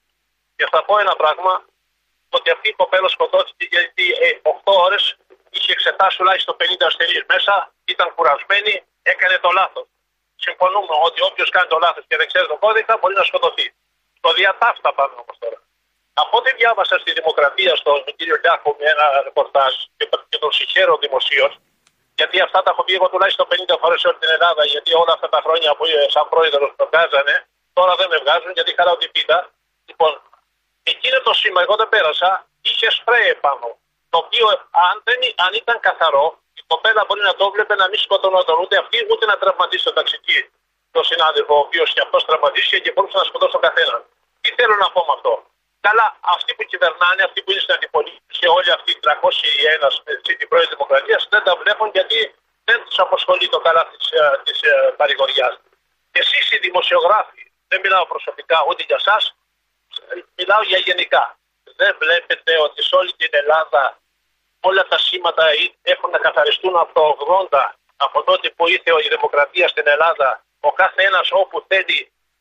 Και 0.56 0.66
θα 0.72 0.80
πω 0.86 0.94
ένα 1.04 1.14
πράγμα, 1.22 1.52
ότι 2.38 2.50
αυτή 2.50 2.68
η 2.68 2.72
κοπέλα 2.80 3.08
σκοτώθηκε 3.08 3.64
γιατί 3.76 4.04
ε, 4.24 4.28
8 4.42 4.72
ώρες 4.86 5.16
είχε 5.50 5.72
εξετάσει 5.72 6.16
τουλάχιστον 6.16 6.56
50 6.60 6.64
ασθενείς 6.90 7.24
μέσα, 7.32 7.54
ήταν 7.84 8.08
κουρασμένη, 8.14 8.74
έκανε 9.02 9.36
το 9.44 9.50
λάθος. 9.58 9.86
Συμφωνούμε 10.46 10.94
ότι 11.08 11.18
όποιος 11.28 11.48
κάνει 11.54 11.68
το 11.74 11.78
λάθος 11.84 12.04
και 12.08 12.16
δεν 12.20 12.26
ξέρει 12.30 12.46
τον 12.46 12.58
κώδικα 12.58 12.92
μπορεί 13.00 13.14
να 13.14 13.24
σκοτωθεί. 13.30 13.66
Το 14.20 14.30
διατάφτα 14.32 14.88
πάμε 14.98 15.14
όμως 15.22 15.36
τώρα. 15.42 15.58
Από 16.22 16.34
ό,τι 16.38 16.50
διάβασα 16.60 16.96
στη 17.02 17.12
Δημοκρατία 17.18 17.72
στον 17.76 18.04
κύριο 18.16 18.36
Λιάκο 18.42 18.76
με 18.78 18.86
ένα 18.94 19.06
ρεπορτάζ 19.26 19.72
και, 19.96 20.08
και 20.28 20.38
τον 20.38 20.52
συγχαίρω 20.52 20.94
δημοσίως, 21.04 21.52
γιατί 22.20 22.36
αυτά 22.46 22.58
τα 22.62 22.70
έχω 22.72 22.82
πει 22.84 22.92
εγώ 22.98 23.08
τουλάχιστον 23.08 23.46
50 23.50 23.76
φορές 23.82 24.00
σε 24.00 24.06
όλη 24.08 24.18
την 24.22 24.30
Ελλάδα, 24.36 24.62
γιατί 24.64 24.90
όλα 25.02 25.12
αυτά 25.16 25.28
τα 25.34 25.40
χρόνια 25.44 25.70
που 25.76 25.84
σαν 26.14 26.26
πρόεδρος 26.32 26.70
το 26.76 26.84
βγάζανε, 26.90 27.34
τώρα 27.72 27.92
δεν 28.00 28.08
με 28.12 28.16
βγάζουν 28.22 28.50
γιατί 28.56 28.70
χαράω 28.78 28.96
την 29.02 29.10
πίτα. 29.14 29.38
Λοιπόν, 29.90 30.12
εκείνο 30.82 31.20
το 31.20 31.32
σήμα, 31.32 31.60
εγώ 31.62 31.74
δεν 31.76 31.88
πέρασα, 31.88 32.46
είχε 32.62 32.90
σπρέι 32.90 33.28
επάνω. 33.28 33.68
Το 34.12 34.18
οποίο 34.24 34.46
αν, 34.86 34.94
δεν, 35.04 35.18
αν 35.46 35.52
ήταν 35.62 35.80
καθαρό, 35.80 36.26
η 36.60 36.62
κοπέλα 36.66 37.04
μπορεί 37.06 37.22
να 37.30 37.34
το 37.34 37.50
βλέπει 37.50 37.74
να 37.82 37.88
μην 37.88 37.98
σκοτώνονταν 37.98 38.56
ούτε 38.62 38.76
αυτή, 38.82 39.06
ούτε 39.10 39.24
να 39.26 39.36
τραυματίσει 39.38 39.84
τον 39.84 39.94
ταξιτή. 39.94 40.50
Το 40.90 41.02
συνάδελφο, 41.02 41.54
ο 41.54 41.58
οποίος 41.58 41.92
και 41.92 42.00
αυτός 42.00 42.24
τραυματίστηκε 42.24 42.78
και 42.84 42.92
μπορούσε 42.92 43.16
να 43.16 43.24
σκοτώσει 43.24 43.52
τον 43.52 43.60
καθένα. 43.60 43.96
Τι 44.40 44.50
θέλω 44.56 44.74
να 44.84 44.90
πω 44.94 45.00
με 45.08 45.12
αυτό; 45.16 45.32
Καλά, 45.86 46.06
αυτοί 46.36 46.50
που 46.54 46.64
κυβερνάνε, 46.70 47.22
αυτοί 47.28 47.38
που 47.42 47.50
είναι 47.50 47.60
στην 47.64 47.74
αντιπολίτευση, 47.74 48.46
όλοι 48.56 48.70
αυτοί 48.76 48.90
οι 48.94 48.98
301 49.04 49.92
με 50.04 50.12
την 50.38 50.48
πρώην 50.48 50.68
Δημοκρατίας 50.74 51.22
δεν 51.32 51.42
τα 51.46 51.52
βλέπουν 51.62 51.88
γιατί 51.96 52.18
δεν 52.68 52.78
τους 52.84 52.98
απασχολεί 52.98 53.48
το 53.48 53.58
καλά 53.66 53.82
της 53.90 54.06
της, 54.44 54.60
ε, 54.62 54.94
παρηγοριάς. 55.00 55.54
Εσείς 56.20 56.50
οι 56.52 56.58
δημοσιογράφοι, 56.66 57.42
δεν 57.68 57.80
μιλάω 57.80 58.06
προσωπικά 58.06 58.58
ούτε 58.68 58.82
για 58.88 58.98
εσά, 59.02 59.16
μιλάω 60.38 60.62
για 60.70 60.78
γενικά. 60.88 61.24
Δεν 61.80 61.92
βλέπετε 62.02 62.52
ότι 62.66 62.80
σε 62.88 62.94
όλη 63.00 63.12
την 63.20 63.32
Ελλάδα 63.40 63.82
όλα 64.68 64.82
τα 64.90 64.98
σήματα 64.98 65.44
έχουν 65.92 66.10
να 66.10 66.18
καθαριστούν 66.26 66.74
από 66.82 66.92
το 66.98 67.02
80, 67.52 67.72
από 68.06 68.18
τότε 68.28 68.46
που 68.56 68.68
ήρθε 68.74 68.90
η 69.06 69.08
δημοκρατία 69.14 69.68
στην 69.68 69.86
Ελλάδα. 69.94 70.28
Ο 70.68 70.70
κάθε 70.80 71.02
ένα 71.08 71.20
όπου 71.42 71.56
θέλει 71.68 71.98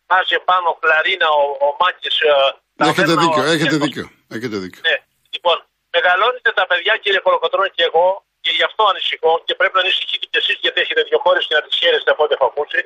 βάζει 0.09 0.37
πάνω 0.49 0.67
κλαρίνα 0.81 1.27
ο, 1.41 1.43
ο 1.65 1.69
Μάκης. 1.79 2.15
Ε, 2.19 2.89
έχετε 2.89 3.13
δίκιο, 3.23 3.43
έχετε 3.55 3.75
δίκιο, 3.83 4.05
έχετε 4.35 4.57
δίκιο. 4.63 4.81
Ναι. 4.87 4.97
Λοιπόν, 5.33 5.57
μεγαλώνετε 5.95 6.49
τα 6.59 6.65
παιδιά 6.69 6.93
κύριε 7.03 7.21
Κολοκοτρώνη 7.25 7.71
και 7.77 7.83
εγώ 7.89 8.07
και 8.43 8.51
γι' 8.57 8.65
αυτό 8.69 8.81
ανησυχώ 8.91 9.31
και 9.45 9.55
πρέπει 9.59 9.75
να 9.79 9.83
ανησυχείτε 9.85 10.25
και 10.31 10.39
εσείς 10.43 10.57
γιατί 10.63 10.77
έχετε 10.83 11.01
δύο 11.09 11.19
χώρες 11.25 11.43
και 11.47 11.55
να 11.57 11.61
τις 11.65 11.75
χαίρεστε 11.79 12.11
από 12.11 12.23
ό,τι 12.23 12.33
έχω 12.37 12.45
ακούσει. 12.51 12.79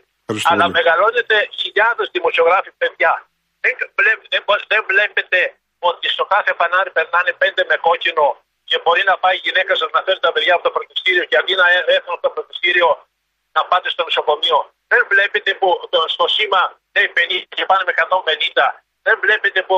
Αλλά 0.49 0.65
μεγαλώνετε 0.77 1.35
χιλιάδες 1.59 2.07
δημοσιογράφοι 2.17 2.71
παιδιά. 2.81 3.13
Δεν, 3.63 3.73
δεν, 4.05 4.17
δεν 4.71 4.81
βλέπετε 4.91 5.39
ότι 5.89 6.07
στο 6.15 6.23
κάθε 6.33 6.51
φανάρι 6.59 6.91
περνάνε 6.97 7.31
πέντε 7.41 7.61
με 7.69 7.75
κόκκινο 7.87 8.27
και 8.69 8.77
μπορεί 8.83 9.03
να 9.11 9.15
πάει 9.17 9.35
η 9.35 9.41
γυναίκα 9.45 9.73
σας 9.75 9.89
να 9.95 10.01
φέρει 10.05 10.19
τα 10.19 10.31
παιδιά 10.31 10.53
από 10.55 10.63
το 10.67 10.71
φροντιστήριο 10.75 11.23
και 11.29 11.37
αντί 11.37 11.53
να 11.61 11.65
έρθουν 11.95 12.15
στο 12.21 12.29
φροντιστήριο 12.35 12.89
να 13.55 13.61
πάτε 13.69 13.89
στο 13.89 14.03
νοσοκομείο. 14.03 14.59
Δεν 14.87 15.01
βλέπετε 15.11 15.53
που 15.59 15.69
στο 16.13 16.27
σήμα 16.35 16.61
λέει 16.95 17.07
50 17.17 17.43
και 17.57 17.65
πάνε 17.69 17.83
με 17.87 17.93
150. 17.97 18.83
Δεν 19.05 19.15
βλέπετε 19.23 19.59
που 19.67 19.77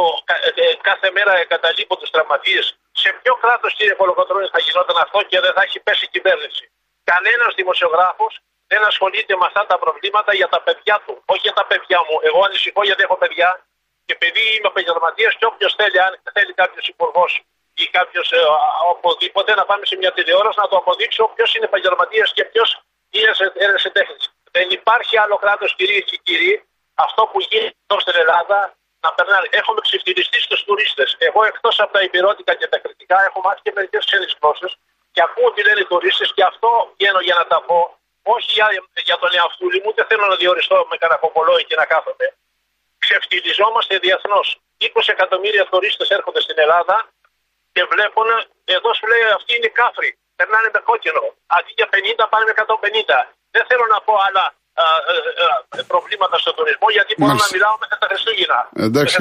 ε, 0.56 0.76
κάθε 0.90 1.12
μέρα 1.12 1.34
εγκαταλείπουν 1.38 1.98
τους 2.02 2.10
τραυματίες. 2.10 2.66
Σε 2.92 3.10
ποιο 3.22 3.34
κράτος, 3.36 3.74
κύριε 3.74 3.94
Κολοκοτρόνη, 3.94 4.48
θα 4.52 4.60
γινόταν 4.60 4.98
αυτό 5.06 5.20
και 5.30 5.40
δεν 5.40 5.54
θα 5.54 5.62
έχει 5.62 5.80
πέσει 5.80 6.06
η 6.06 6.08
κυβέρνηση; 6.08 6.64
Κανένας 7.04 7.54
δημοσιογράφος 7.56 8.34
δεν 8.68 8.84
ασχολείται 8.86 9.36
με 9.36 9.46
αυτά 9.46 9.66
τα 9.66 9.78
προβλήματα 9.78 10.32
για 10.36 10.48
τα 10.48 10.62
παιδιά 10.62 11.02
του. 11.06 11.24
Όχι 11.26 11.40
για 11.48 11.54
τα 11.54 11.66
παιδιά 11.66 12.00
μου. 12.08 12.16
Εγώ 12.22 12.40
ανησυχώ 12.44 12.82
γιατί 12.84 13.02
έχω 13.04 13.18
παιδιά 13.18 13.66
και 14.06 14.14
επειδή 14.18 14.44
είμαι 14.56 14.70
επαγγελματίας 14.74 15.34
και 15.40 15.46
όποιος 15.52 15.74
θέλει, 15.80 16.00
αν 16.06 16.12
θέλει 16.34 16.54
κάποιος 16.62 16.88
υπουργός 16.88 17.32
ή 17.84 17.86
κάποιος 17.98 18.32
ε, 18.32 18.40
οπουδήποτε 18.94 19.52
να 19.60 19.66
πάμε 19.70 19.86
σε 19.86 19.96
μια 20.02 20.12
τηλεόραση 20.14 20.60
να 20.64 20.68
το 20.68 20.78
αποδείξω 20.78 21.24
ποιο 21.36 21.46
είναι 21.56 21.66
επαγγελματίας 21.72 22.34
και 22.34 22.44
ποιος 22.52 22.70
είναι 23.10 23.32
ερεσιτέχνη. 23.66 24.18
Δεν 24.52 24.68
υπάρχει 24.70 25.18
άλλο 25.18 25.36
κράτος, 25.44 25.76
κυρίες 25.76 26.04
και 26.10 26.18
κύριοι, 26.24 26.54
αυτό 27.06 27.22
που 27.32 27.40
γίνεται 27.50 27.76
εδώ 27.88 28.00
στην 28.00 28.16
Ελλάδα 28.22 28.60
να 29.06 29.10
περνάει. 29.18 29.48
Έχουμε 29.60 29.80
ξεφτυλιστεί 29.88 30.40
στους 30.48 30.64
τουρίστες. 30.64 31.10
Εγώ 31.28 31.44
εκτός 31.52 31.76
από 31.80 31.92
τα 31.96 32.02
υπηρώτικα 32.08 32.54
και 32.60 32.68
τα 32.68 32.78
κριτικά 32.84 33.18
έχω 33.28 33.40
μάθει 33.46 33.62
και 33.66 33.72
μερικές 33.76 34.06
ξένες 34.06 34.38
γλώσσες 34.40 34.72
και 35.14 35.22
ακούω 35.28 35.52
τι 35.54 35.62
λένε 35.68 35.80
οι 35.84 35.90
τουρίστες 35.92 36.30
και 36.36 36.44
αυτό 36.52 36.70
βγαίνω 36.98 37.20
για 37.28 37.36
να 37.40 37.46
τα 37.52 37.60
πω. 37.68 37.80
Όχι 38.36 38.52
για, 38.58 38.68
για 39.10 39.18
τον 39.18 39.30
εαυτούλη 39.38 39.78
μου, 39.82 39.90
ούτε 39.92 40.02
θέλω 40.10 40.26
να 40.32 40.36
διοριστώ 40.36 40.88
με 40.90 40.96
κανένα 40.98 41.20
και 41.68 41.76
να 41.76 41.86
κάθομαι. 41.86 42.26
Ξεφτυλιζόμαστε 43.04 43.94
διεθνώς. 44.06 44.48
20 44.78 45.16
εκατομμύρια 45.16 45.64
τουρίστες 45.72 46.10
έρχονται 46.18 46.42
στην 46.46 46.58
Ελλάδα 46.64 46.98
και 47.76 47.84
βλέπουν, 47.94 48.30
εδώ 48.78 48.90
σου 48.98 49.06
λέει 49.12 49.24
αυτή 49.40 49.52
είναι 49.58 49.70
η 49.72 49.76
κάφρη. 49.82 50.10
Περνάνε 50.40 50.70
με 50.76 50.80
κόκκινο. 50.90 51.24
Αντί 51.56 51.72
για 51.80 51.88
50 51.94 52.26
πάνε 52.32 52.44
με 52.50 52.54
150. 52.56 53.20
Δεν 53.56 53.64
θέλω 53.70 53.86
να 53.94 54.00
πω 54.06 54.14
άλλα 54.28 54.44
α, 54.84 54.86
α, 54.86 55.16
α, 55.46 55.84
προβλήματα 55.92 56.36
στον 56.44 56.54
τουρισμό 56.58 56.88
γιατί 56.98 57.12
μπορώ 57.18 57.36
να 57.44 57.50
μιλάω 57.56 57.76
μέχρι 57.82 57.98
τα 58.04 58.08
Χριστούγεννα. 58.12 58.60
Εντάξει. 58.88 59.16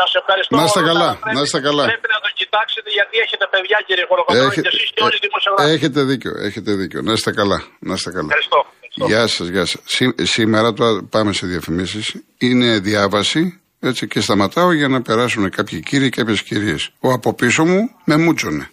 Σας 0.00 0.10
ευχαριστώ. 0.20 0.52
Να 0.58 0.64
είστε 0.66 0.82
καλά. 0.90 1.10
Πρέπει, 1.14 1.36
να 1.36 1.42
είστε 1.44 1.60
καλά. 1.68 1.84
Πρέπει 1.92 2.08
να 2.16 2.20
το 2.26 2.30
κοιτάξετε 2.40 2.88
γιατί 2.98 3.14
έχετε 3.24 3.44
παιδιά 3.52 3.78
κύριε 3.86 4.06
Χωροκοντρόνη 4.10 4.52
Έχε, 4.52 4.60
και 4.66 4.72
εσείς 4.74 4.88
και 4.94 5.02
όλοι 5.06 5.16
οι 5.20 5.24
δημοσιογράφοι. 5.26 5.70
Έχετε 5.74 6.00
δίκιο. 6.10 6.32
Έχετε 6.48 6.70
δίκιο. 6.80 6.98
Να 7.08 7.12
είστε 7.16 7.30
καλά. 7.40 7.58
Να 7.88 7.94
είστε 7.98 8.10
καλά. 8.16 8.30
Ευχαριστώ. 8.30 8.58
Γεια 8.96 9.26
σας, 9.26 9.48
γεια 9.48 9.64
σας. 9.64 9.82
Σήμερα, 10.22 10.72
τώρα 10.72 11.02
πάμε 11.02 11.32
σε 11.32 11.46
διαφημίσεις, 11.46 12.14
είναι 12.38 12.78
διάβαση 12.78 13.60
έτσι 13.80 14.06
και 14.06 14.20
σταματάω 14.20 14.72
για 14.72 14.88
να 14.88 15.02
περάσουν 15.02 15.50
κάποιοι 15.50 15.80
κύριοι 15.80 16.08
και 16.08 16.20
κάποιες 16.20 16.42
κυρίες. 16.42 16.90
Ο 17.00 17.12
από 17.12 17.34
πίσω 17.34 17.64
μου 17.64 17.90
με 18.04 18.16
μούτσονε. 18.16 18.70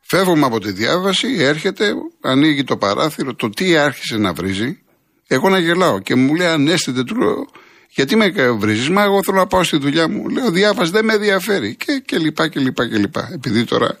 Φεύγουμε 0.00 0.46
από 0.46 0.60
τη 0.60 0.72
διάβαση, 0.72 1.28
έρχεται, 1.38 1.92
ανοίγει 2.20 2.64
το 2.64 2.76
παράθυρο, 2.76 3.34
το 3.34 3.50
τι 3.50 3.76
άρχισε 3.76 4.16
να 4.16 4.32
βρίζει. 4.32 4.82
Εγώ 5.26 5.48
να 5.48 5.58
γελάω 5.58 5.98
και 5.98 6.14
μου 6.14 6.34
λέει 6.34 6.46
ανέστητε, 6.46 7.04
του 7.04 7.16
λέω, 7.16 7.46
γιατί 7.88 8.16
με 8.16 8.32
βρίζεις, 8.58 8.88
Μα 8.88 9.02
εγώ 9.02 9.22
θέλω 9.24 9.36
να 9.36 9.46
πάω 9.46 9.62
στη 9.62 9.76
δουλειά 9.76 10.08
μου. 10.08 10.28
Λέω 10.28 10.50
διάβαση 10.50 10.90
δεν 10.90 11.04
με 11.04 11.12
ενδιαφέρει. 11.12 11.74
Και, 11.74 12.02
και 12.06 12.18
λοιπά 12.18 12.48
και 12.48 12.60
λοιπά 12.60 12.88
και 12.88 12.96
λοιπά. 12.96 13.30
Επειδή 13.32 13.64
τώρα 13.64 13.96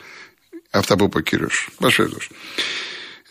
αυτά 0.70 0.96
που 0.96 1.04
είπε 1.04 1.18
ο 1.18 1.20
κύριος. 1.20 1.68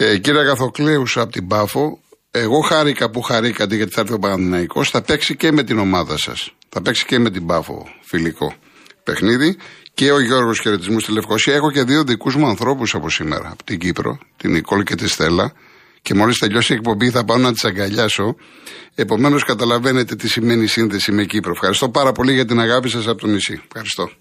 Ε, 0.03 0.17
κύριε 0.17 0.39
Αγαθοκλέου 0.39 1.03
από 1.15 1.31
την 1.31 1.48
Πάφο, 1.48 2.00
εγώ 2.31 2.60
χάρηκα 2.60 3.10
που 3.10 3.22
χαρήκατε 3.22 3.75
γιατί 3.75 3.91
θα 3.91 4.01
έρθει 4.01 4.13
ο 4.13 4.20
Παναθηναϊκός, 4.20 4.89
θα 4.89 5.01
παίξει 5.01 5.36
και 5.36 5.51
με 5.51 5.63
την 5.63 5.79
ομάδα 5.79 6.17
σας. 6.17 6.53
Θα 6.70 6.81
παίξει 6.81 7.05
και 7.05 7.20
με 7.20 7.29
την 7.29 7.46
Πάφο 7.46 7.88
φιλικό 8.01 8.53
παιχνίδι. 9.03 9.58
Και 9.93 10.12
ο 10.12 10.20
Γιώργος 10.20 10.60
χαιρετισμού 10.60 11.00
στη 11.00 11.12
Λευκοσία. 11.12 11.53
Έχω 11.53 11.72
και 11.72 11.84
δύο 11.84 12.03
δικούς 12.03 12.36
μου 12.36 12.48
ανθρώπους 12.48 12.96
από 12.96 13.10
σήμερα, 13.10 13.50
από 13.51 13.63
την 13.63 13.79
Κύπρο, 13.79 14.17
την 14.38 14.51
Νικόλ 14.51 14.84
και 14.84 14.96
τη 14.96 15.08
Στέλλα. 15.08 15.53
Και 16.01 16.13
μόλις 16.13 16.39
τελειώσει 16.39 16.74
η 16.74 16.75
εκπομπή 16.75 17.10
θα 17.10 17.24
πάω 17.25 17.38
να 17.38 17.51
τις 17.51 17.65
αγκαλιάσω. 17.65 18.36
Επομένως, 18.96 19.43
καταλαβαίνετε 19.43 20.15
τι 20.15 20.29
σημαίνει 20.29 20.67
σύνδεση 20.67 21.12
με 21.12 21.24
Κύπρο. 21.24 21.51
Ευχαριστώ 21.51 21.89
πάρα 21.89 22.12
πολύ 22.12 22.34
για 22.34 22.46
την 22.46 22.60
αγάπη 22.60 22.89
σας 22.89 23.08
από 23.08 23.22
το 23.22 23.27
νησί. 23.27 23.62
Ευχαριστώ. 23.65 24.12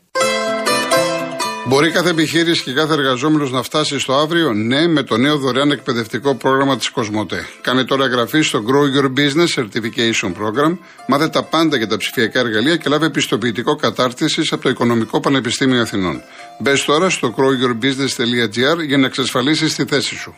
Μπορεί 1.70 1.90
κάθε 1.90 2.10
επιχείρηση 2.10 2.62
και 2.62 2.72
κάθε 2.72 2.92
εργαζόμενος 2.92 3.52
να 3.52 3.62
φτάσει 3.62 3.98
στο 3.98 4.14
αύριο, 4.14 4.52
ναι, 4.52 4.86
με 4.86 5.02
το 5.02 5.16
νέο 5.16 5.38
δωρεάν 5.38 5.70
εκπαιδευτικό 5.70 6.34
πρόγραμμα 6.34 6.76
της 6.76 6.88
Κοσμοτέ. 6.88 7.46
Κάνε 7.60 7.84
τώρα 7.84 8.04
εγγραφή 8.04 8.40
στο 8.40 8.62
Grow 8.66 8.98
Your 8.98 9.06
Business 9.18 9.62
Certification 9.62 10.28
Program, 10.28 10.76
μάθε 11.06 11.28
τα 11.28 11.42
πάντα 11.42 11.76
για 11.76 11.86
τα 11.86 11.96
ψηφιακά 11.96 12.40
εργαλεία 12.40 12.76
και 12.76 12.88
λάβε 12.88 13.06
επιστοποιητικό 13.06 13.76
κατάρτιση 13.76 14.42
από 14.50 14.62
το 14.62 14.68
Οικονομικό 14.68 15.20
Πανεπιστήμιο 15.20 15.80
Αθηνών. 15.80 16.22
Μπες 16.58 16.84
τώρα 16.84 17.10
στο 17.10 17.34
growyourbusiness.gr 17.36 18.84
για 18.86 18.98
να 18.98 19.06
εξασφαλίσεις 19.06 19.74
τη 19.74 19.84
θέση 19.84 20.14
σου. 20.14 20.34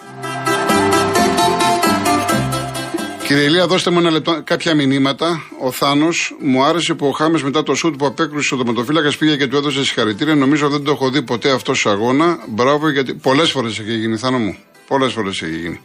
Κύριε 3.32 3.46
Ηλία, 3.46 3.66
δώστε 3.66 3.90
μου 3.90 3.98
ένα 3.98 4.10
λεπτό 4.10 4.40
κάποια 4.44 4.74
μηνύματα. 4.74 5.42
Ο 5.60 5.70
Θάνος 5.70 6.36
μου 6.40 6.64
άρεσε 6.64 6.94
που 6.94 7.06
ο 7.06 7.10
Χάμες 7.10 7.42
μετά 7.42 7.62
το 7.62 7.74
σουτ 7.74 7.96
που 7.96 8.06
απέκρουσε 8.06 8.54
ο 8.54 8.56
δοματοφύλακα 8.56 9.12
πήγε 9.18 9.36
και 9.36 9.46
του 9.46 9.56
έδωσε 9.56 9.84
συγχαρητήρια. 9.84 10.34
Νομίζω 10.34 10.68
δεν 10.68 10.84
το 10.84 10.90
έχω 10.90 11.10
δει 11.10 11.22
ποτέ 11.22 11.50
αυτό 11.50 11.74
σε 11.74 11.88
αγώνα. 11.88 12.38
Μπράβο, 12.48 12.90
γιατί 12.90 13.14
πολλές 13.14 13.50
φορές 13.50 13.78
έχει 13.78 13.96
γίνει, 13.96 14.16
Θάνο 14.16 14.38
μου. 14.38 14.56
Πολλές 14.86 15.12
φορές 15.12 15.42
έχει 15.42 15.58
γίνει. 15.58 15.80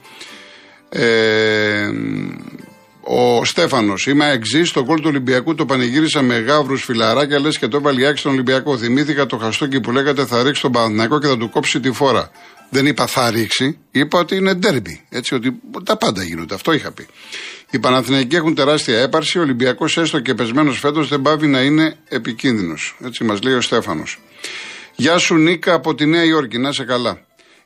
Ε, 0.89 1.89
ο 3.01 3.46
Στέφανος, 3.46 4.08
είμαι 4.08 4.32
εξής. 4.32 4.70
Στο 4.70 4.84
κόλ 4.84 4.98
του 4.98 5.08
Ολυμπιακού 5.08 5.56
το 5.56 5.66
πανηγύρισα 5.66 6.22
με 6.22 6.38
γάβρου 6.38 6.77
φιλαράκια 6.77 7.39
λες 7.39 7.58
και 7.58 7.68
το 7.68 7.77
έβαλε 7.77 8.08
άξι 8.08 8.20
στον 8.20 8.32
Ολυμπιακό. 8.32 8.77
Θυμήθηκα 8.77 9.25
το 9.25 9.38
χαστόκι 9.38 9.80
που 9.80 9.92
λέγατε 9.92 10.25
θα 10.25 10.44
ρίξει 10.44 10.62
τον 10.62 10.72
Παναθηναϊκό 10.72 11.20
και 11.20 11.27
θα 11.27 11.38
του 11.38 11.50
κόψει 11.50 11.80
τη 11.80 11.92
φόρα. 11.92 12.32
Δεν 12.70 12.86
είπα 12.86 13.08
θα 13.08 13.32
ρίξει, 13.32 13.78
είπα 13.92 14.20
ότι 14.20 14.36
είναι 14.36 14.54
ντέρμπι. 14.54 15.06
Έτσι, 15.10 15.36
ότι 15.36 15.60
τα 15.84 15.98
πάντα 15.98 16.24
γίνονται. 16.24 16.54
Αυτό 16.54 16.74
είχα 16.74 16.92
πει. 16.92 17.08
Οι 17.72 17.80
Παναθηναϊκοί 17.80 18.36
έχουν 18.36 18.56
τεράστια 18.56 19.00
έπαρση. 19.00 19.38
Ο 19.38 19.42
Ολυμπιακός, 19.42 19.98
έστω 19.98 20.20
και 20.20 20.34
πεσμένος 20.34 20.80
φέτος, 20.80 21.08
δεν 21.08 21.22
πάβει 21.22 21.48
να 21.48 21.62
είναι 21.62 21.96
επικίνδυνος. 22.08 22.98
Έτσι 23.06 23.24
μας 23.24 23.42
λέει 23.42 23.54
ο 23.54 23.62
Στέφανος. 23.62 24.20
Γεια 24.96 25.18
σου, 25.18 25.36
Νίκα 25.36 25.74
από 25.74 25.96
τη 25.96 26.06
Νέα 26.06 26.24
Υόρκη, 26.24 26.58
να 26.58 26.70
είσαι 26.70 26.84
καλά. 26.84 27.22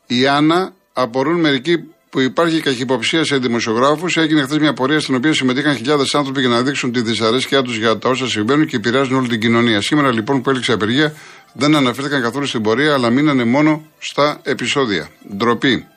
Η 0.08 0.28
Άννα 0.28 0.74
απορούν 0.94 1.40
μερικοί 1.40 1.78
που 2.10 2.20
υπάρχει 2.20 2.62
καχυποψία 2.62 3.24
σε 3.24 3.38
δημοσιογράφους. 3.38 4.18
Έγινε 4.18 4.42
χθες 4.42 4.58
μια 4.58 4.74
πορεία 4.74 5.00
στην 5.00 5.16
οποία 5.16 5.34
συμμετείχαν 5.34 5.76
χιλιάδες 5.76 6.16
άνθρωποι 6.16 6.40
για 6.40 6.50
να 6.50 6.62
δείξουν 6.62 6.92
τη 6.92 7.02
δυσαρέσκειά 7.02 7.62
τους 7.62 7.78
για 7.78 7.98
τα 7.98 8.10
όσα 8.10 8.28
συμβαίνουν 8.28 8.66
και 8.66 8.76
επηρεάζουν 8.76 9.16
όλη 9.18 9.28
την 9.28 9.40
κοινωνία. 9.40 9.82
Σήμερα 9.82 10.14
λοιπόν 10.14 10.42
που 10.42 10.50
έληξε 10.50 10.72
απεργία 10.72 11.14
δεν 11.54 11.76
αναφέρθηκαν 11.76 12.22
καθόλου 12.22 12.46
στην 12.46 12.62
πορεία, 12.62 12.94
αλλά 12.94 13.10
μείνανε 13.10 13.44
μόνο 13.44 13.86
στα 14.00 14.40
επεισόδια. 14.44 15.10
Ντροπή. 15.36 15.88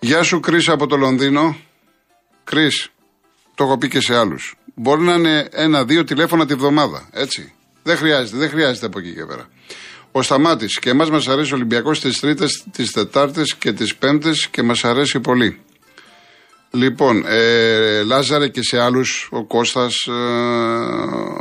Γεια 0.00 0.22
σου, 0.22 0.40
Κρι 0.40 0.64
από 0.66 0.86
το 0.86 0.96
Λονδίνο. 0.96 1.56
Κρι, 2.44 2.68
το 3.54 3.64
έχω 3.64 3.78
πει 3.78 3.88
και 3.88 4.00
σε 4.00 4.16
άλλους. 4.16 4.54
Μπορεί 4.74 5.02
να 5.02 5.14
είναι 5.14 5.48
ένα-δύο 5.52 6.04
τηλέφωνα 6.04 6.46
τη 6.46 6.54
βδομάδα. 6.54 7.08
Έτσι. 7.12 7.52
Δεν 7.82 7.96
χρειάζεται, 7.96 8.36
δεν 8.36 8.48
χρειάζεται 8.48 8.86
από 8.86 8.98
εκεί 8.98 9.14
και 9.14 9.24
πέρα. 9.24 9.48
Ο 10.12 10.22
Σταμάτης. 10.22 10.78
Και 10.78 10.90
εμάς 10.90 11.10
μας 11.10 11.28
αρέσει 11.28 11.52
ο 11.52 11.56
Ολυμπιακός 11.56 12.00
τι 12.00 12.20
Τρίτες, 12.20 12.64
τις 12.72 12.90
Τετάρτες 12.90 13.54
και 13.54 13.72
τις 13.72 13.94
Πέμπτες 13.96 14.48
και 14.48 14.62
μας 14.62 14.84
αρέσει 14.84 15.20
πολύ. 15.20 15.60
Λοιπόν, 16.70 17.24
ε, 17.26 18.02
Λάζαρε 18.02 18.48
και 18.48 18.62
σε 18.62 18.80
άλλους, 18.80 19.28
ο 19.30 19.44
Κώστας, 19.44 19.94
ε, 20.08 20.12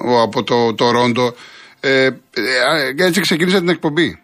ο, 0.08 0.22
από 0.22 0.44
το, 0.44 0.74
το 0.74 0.92
Ρόντο. 0.92 1.36
Ε, 1.82 2.06
ε, 2.06 2.12
έτσι 2.98 3.22
ξεκίνησα 3.22 3.58
την 3.60 3.70
εκπομπή. 3.70 4.24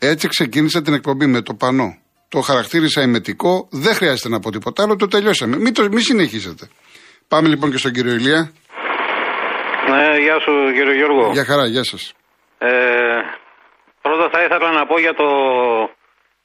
Έτσι 0.00 0.28
ξεκίνησα 0.28 0.82
την 0.82 0.94
εκπομπή 0.94 1.26
με 1.26 1.42
το 1.42 1.54
πανό. 1.54 1.98
Το 2.28 2.40
χαρακτήρισα 2.40 3.02
ημετικό, 3.02 3.68
δεν 3.70 3.94
χρειάζεται 3.94 4.28
να 4.28 4.40
πω 4.40 4.50
τίποτα 4.50 4.82
άλλο, 4.82 4.96
το 4.96 5.06
τελειώσαμε. 5.08 5.56
Μην, 5.56 5.74
το, 5.74 5.82
μην 5.82 6.00
συνεχίσετε. 6.00 6.68
Πάμε 7.28 7.48
λοιπόν 7.48 7.70
και 7.70 7.76
στον 7.78 7.92
κύριο 7.92 8.12
Ηλία. 8.12 8.52
Ναι, 9.90 10.18
γεια 10.18 10.40
σου 10.40 10.52
κύριο 10.74 10.94
Γιώργο. 10.94 11.30
Γεια 11.32 11.44
χαρά, 11.44 11.66
γεια 11.66 11.84
σας. 11.84 12.12
Ε, 12.58 12.68
πρώτα 14.02 14.28
θα 14.32 14.42
ήθελα 14.44 14.72
να 14.72 14.86
πω 14.86 14.98
για 15.00 15.14
το, 15.14 15.26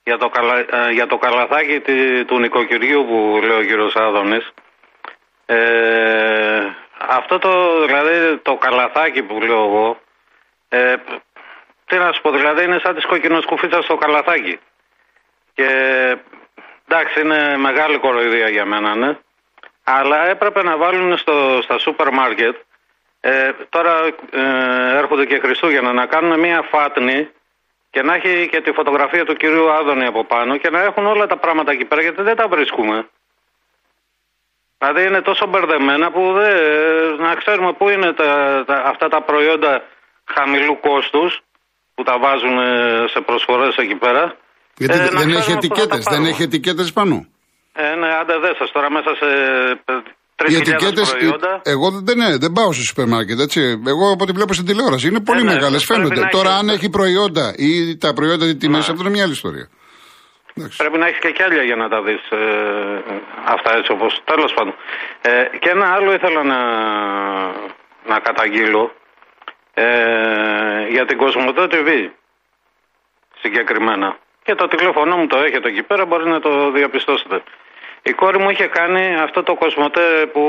για 0.03 0.17
το, 0.17 0.27
καλα, 0.29 0.55
ε, 0.59 0.91
για 0.93 1.07
το 1.07 1.17
καλαθάκι 1.17 1.79
τη- 1.79 2.25
του 2.25 2.39
νοικοκυριού 2.39 3.05
που 3.09 3.17
λέει 3.45 3.57
ο 3.57 3.63
κύριος 3.63 3.95
Άδωνης. 3.95 4.45
Ε, 5.45 6.62
αυτό 7.19 7.38
το, 7.39 7.51
δηλαδή 7.85 8.38
το 8.41 8.53
καλαθάκι 8.65 9.21
που 9.23 9.35
λέω 9.41 9.63
εγώ, 9.69 9.88
ε, 10.77 10.96
τι 11.86 11.98
να 11.98 12.12
σου 12.13 12.22
πω, 12.22 12.32
δηλαδή 12.32 12.63
είναι 12.63 12.80
σαν 12.84 12.96
τη 12.96 13.08
κοκκινοσκουφίτσα 13.08 13.82
στο 13.82 13.96
καλαθάκι. 13.96 14.60
Και 15.53 15.68
εντάξει, 16.88 17.22
είναι 17.22 17.58
μεγάλη 17.58 17.98
κοροϊδία 17.98 18.50
για 18.50 18.65
μένα, 18.65 18.96
ναι. 18.96 19.18
Αλλά 19.84 20.25
έπρεπε 20.25 20.63
να 20.63 20.77
βάλουν 20.77 21.18
στο, 21.18 21.60
στα 21.63 21.77
σούπερ 21.77 22.10
μάρκετ. 22.13 22.56
Ε, 23.20 23.51
τώρα 23.70 24.06
ε, 24.32 24.98
έρχονται 24.98 25.25
και 25.25 25.39
Χριστούγεννα 25.39 25.94
να 25.94 26.06
κάνουν 26.06 26.39
μια 26.39 26.62
φάτνη 26.62 27.30
και 27.89 28.01
να 28.01 28.13
έχει 28.13 28.48
και 28.51 28.62
τη 28.62 28.72
φωτογραφία 28.72 29.25
του 29.25 29.34
κυρίου 29.36 29.72
Άδωνη 29.72 30.06
από 30.06 30.24
πάνω 30.24 30.58
και 30.58 30.70
να 30.70 30.82
έχουν 30.82 31.06
όλα 31.06 31.27
τα 31.27 31.38
πράγματα 31.38 31.72
εκεί 31.72 31.86
πέρα 31.86 32.01
γιατί 32.01 32.22
δεν 32.22 32.36
τα 32.36 32.48
βρίσκουμε. 32.48 33.08
Δηλαδή 34.77 35.03
είναι 35.08 35.22
τόσο 35.22 35.48
μπερδεμένα 35.48 36.12
που 36.12 36.32
δεν, 36.34 36.56
να 37.15 37.36
ξέρουμε 37.36 37.74
πού 37.74 37.89
είναι 37.89 38.13
τα, 38.13 38.63
τα- 38.68 38.84
αυτά 38.86 39.08
τα 39.08 39.22
προϊόντα 39.22 39.84
χαμηλού 40.36 40.80
κόστους 40.80 41.32
που 41.96 42.03
τα 42.03 42.15
βάζουν 42.20 42.58
ε, 42.58 43.06
σε 43.13 43.20
προσφορές 43.22 43.75
εκεί 43.77 43.96
πέρα. 43.96 44.36
Γιατί 44.77 44.94
Ε, 44.98 44.98
να 44.98 45.03
δεν 45.03 45.13
ξέρουμε 45.15 45.36
έχει 45.38 45.46
πού 45.46 45.51
θα 45.51 45.60
τα 45.60 45.65
ετικέτες, 45.68 46.03
δεν 46.03 46.13
πάρουμε. 46.13 46.30
έχει 46.30 46.44
ετικέτες 46.44 46.94
πάνω; 46.94 47.15
Ε, 47.74 47.96
ναι, 47.96 48.08
άντε 48.20 48.36
δες 48.44 48.56
σας 48.58 48.72
τώρα 48.72 48.89
μέσα 48.92 49.12
σε 49.22 49.27
Οι 50.48 50.56
3.000 50.56 50.60
ετικέτες. 50.62 51.10
προϊόντα. 51.12 51.62
Εγώ 51.63 51.88
δεν, 52.08 52.18
ναι, 52.18 52.38
δεν 52.38 52.51
πάω 52.51 52.72
στο 52.74 52.84
σούπερ 52.84 53.08
μάρκετ, 53.08 53.39
έτσι. 53.39 53.60
Εγώ 53.94 54.06
από 54.12 54.24
ό,τι 54.24 54.32
βλέπω 54.32 54.53
στην 54.53 54.65
τηλεόραση 54.65 55.08
είναι 55.08 55.20
πολύ 55.30 55.44
ναι, 55.44 55.53
μεγάλες, 55.53 55.86
πρέπει 55.86 56.01
φαίνονται. 56.01 56.22
να 56.22 56.30
Τώρα, 56.30 56.50
έχει- 56.50 56.60
αν 56.60 56.70
έχει 56.70 56.89
προϊόντα 56.89 57.53
ή 57.58 57.98
τα 57.98 58.13
προϊόντα 58.13 58.46
τι 58.46 58.56
τιμές, 58.56 58.86
Ναι. 58.88 58.92
αυτό 58.94 59.01
είναι 59.03 59.10
μια 59.15 59.24
άλλη 59.24 59.32
ιστορία. 59.32 59.68
Εντάξει. 60.56 60.77
Πρέπει 60.77 60.98
να 60.98 61.08
έχεις 61.08 61.20
και 61.20 61.32
κι 61.32 61.44
άλλα 61.44 61.63
για 61.63 61.75
να 61.75 61.89
τα 61.89 62.01
δεις 62.01 62.22
αυτά 63.56 63.70
έτσι 63.77 63.92
όπως. 63.92 64.22
Τέλος 64.24 64.53
πάντων. 64.53 64.74
Ε, 65.22 65.58
και 65.62 65.70
ένα 65.70 65.86
άλλο 65.96 66.13
ήθελα 66.13 66.44
να, 66.44 66.60
να 68.12 68.20
καταγγείλω 68.20 68.84
ε, 69.74 69.86
για 70.96 71.06
την 71.06 71.18
Κοσμοτέ 71.18 71.63
TV 71.74 71.89
συγκεκριμένα. 73.42 74.10
Και 74.46 74.56
το 74.56 74.68
τηλέφωνο 74.68 75.18
μου 75.18 75.27
το 75.27 75.38
έχετε 75.48 75.68
εκεί 75.70 75.84
πέρα, 75.84 76.06
μπορεί 76.06 76.30
να 76.30 76.39
το 76.39 76.51
διαπιστώσετε. 76.72 77.44
Η 78.10 78.12
κόρη 78.12 78.39
μου 78.44 78.50
είχε 78.50 78.68
κάνει 78.80 79.03
αυτό 79.27 79.44
το 79.44 79.53
Κοσμοτέ 79.56 80.08
που 80.34 80.44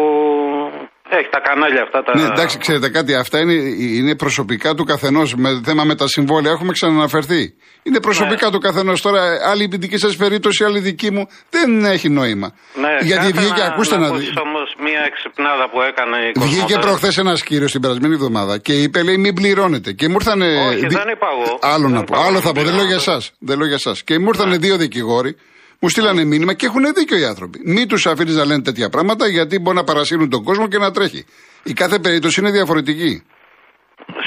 έχει 1.09 1.29
τα 1.31 1.41
κανάλια 1.41 1.83
αυτά. 1.83 2.03
Τα... 2.03 2.13
Ναι, 2.17 2.23
εντάξει, 2.25 2.59
ξέρετε 2.59 2.89
κάτι, 2.91 3.15
αυτά 3.15 3.39
είναι, 3.41 3.53
είναι 3.99 4.17
προσωπικά 4.17 4.75
του 4.75 4.85
καθενός. 4.85 5.35
Με 5.35 5.61
θέμα 5.65 5.85
με 5.85 5.95
τα 5.95 6.07
συμβόλαια 6.07 6.53
έχουμε 6.53 6.73
ξαναναφερθεί. 6.73 7.55
Είναι 7.83 8.01
προσωπικά 8.01 8.47
Ναι. 8.47 8.53
του 8.53 8.59
καθενός. 8.59 9.01
Τώρα, 9.03 9.21
άλλη 9.51 9.63
η 9.65 9.77
δική 9.77 9.99
σας 9.99 10.17
περίπτωση, 10.17 10.65
άλλη 10.65 10.81
δική 10.81 11.11
μου, 11.11 11.27
δεν 11.51 11.85
έχει 11.85 12.09
νόημα. 12.09 12.49
Ναι, 12.75 12.93
Γιατί 13.01 13.33
κάθε 13.33 13.41
βγήκε, 13.41 13.63
ακούστε 13.71 13.97
να, 13.99 14.09
δει. 14.17 14.27
όμω 14.47 14.54
μία 14.79 15.01
εξυπνάδα 15.07 15.69
που 15.71 15.81
έκανε 15.81 16.17
η 16.17 16.33
Βγήκε 16.41 16.61
Κοσμοτέ. 16.61 16.87
προχθές 16.87 17.19
ένας 17.19 17.43
κύριος 17.43 17.73
την 17.73 17.81
περασμένη 17.81 18.15
εβδομάδα 18.15 18.59
και 18.59 18.73
είπε, 18.73 19.03
λέει, 19.03 19.19
μην 19.19 19.35
πληρώνετε. 19.35 19.93
Και 19.93 20.09
μου 20.09 20.15
ήρθαν. 20.15 20.41
Όχι, 20.43 20.87
δεν 20.87 21.09
είπα 21.15 21.29
εγώ. 21.35 21.59
Άλλο 21.63 21.83
Δεν 21.83 21.91
να 21.93 21.99
είπα 21.99 22.05
πω. 22.05 22.15
εγώ 22.17 22.25
Άλλο 22.27 22.35
να 22.35 22.41
θα 22.41 22.53
πω. 22.53 22.61
Δεν 22.63 22.75
λέω 22.75 22.85
για 22.85 22.97
πληρώνετε. 22.97 23.11
εσά. 23.27 23.35
Δεν 23.39 23.59
λέω 23.59 23.67
για 23.67 23.79
εσά. 23.85 23.93
Και 24.05 24.19
μου 24.19 24.29
ήρθαν 24.29 24.61
δύο 24.61 24.77
δικηγόροι, 24.77 25.37
μου 25.81 25.89
στείλανε 25.89 26.25
μήνυμα 26.25 26.53
και 26.55 26.67
έχουν 26.67 26.83
δίκιο 26.95 27.17
οι 27.19 27.25
άνθρωποι. 27.25 27.61
Μην 27.65 27.89
τους 27.89 28.07
αφήνεις 28.07 28.35
να 28.37 28.45
λένε 28.45 28.63
τέτοια 28.63 28.89
πράγματα 28.89 29.27
γιατί 29.29 29.59
μπορεί 29.59 29.77
να 29.77 29.85
παρασύρουν 29.85 30.31
τον 30.31 30.45
κόσμο 30.45 30.69
και 30.69 30.79
να 30.79 30.91
τρέχει. 30.91 31.27
Η 31.63 31.73
κάθε 31.73 31.99
περίπτωση 31.99 32.41
είναι 32.41 32.51
διαφορετική. 32.51 33.23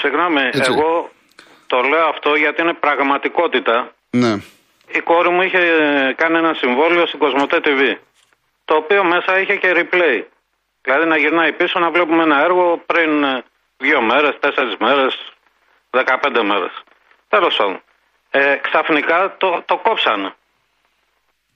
Συγγνώμη, 0.01 0.41
Έτσι. 0.51 0.71
εγώ 0.73 1.09
το 1.67 1.77
λέω 1.91 2.05
αυτό 2.13 2.29
γιατί 2.43 2.61
είναι 2.61 2.73
πραγματικότητα. 2.73 3.75
Ναι. 4.09 4.33
Η 4.97 4.99
κόρη 5.09 5.29
μου 5.29 5.41
είχε 5.41 5.59
κάνει 6.21 6.37
ένα 6.37 6.53
συμβόλαιο 6.53 7.05
στην 7.07 7.19
Κοσμοτέ 7.19 7.57
TV. 7.67 7.81
Το 8.65 8.75
οποίο 8.75 9.03
μέσα 9.03 9.39
είχε 9.41 9.55
και 9.55 9.69
replay. 9.79 10.17
Δηλαδή 10.87 11.05
να 11.13 11.17
γυρνάει 11.17 11.51
πίσω 11.59 11.79
να 11.79 11.89
βλέπουμε 11.95 12.23
ένα 12.23 12.37
έργο 12.47 12.65
πριν 12.85 13.23
ε, 13.23 13.43
δύο 13.77 13.99
μέρες, 14.01 14.33
τέσσερις 14.39 14.75
μέρες, 14.85 15.13
δεκαπέντε 15.89 16.43
μέρες. 16.43 16.73
Τέλος 17.33 17.55
πάντων. 17.57 17.81
Ε, 18.29 18.55
ξαφνικά 18.67 19.35
το, 19.41 19.49
το 19.69 19.75
κόψανε. 19.85 20.29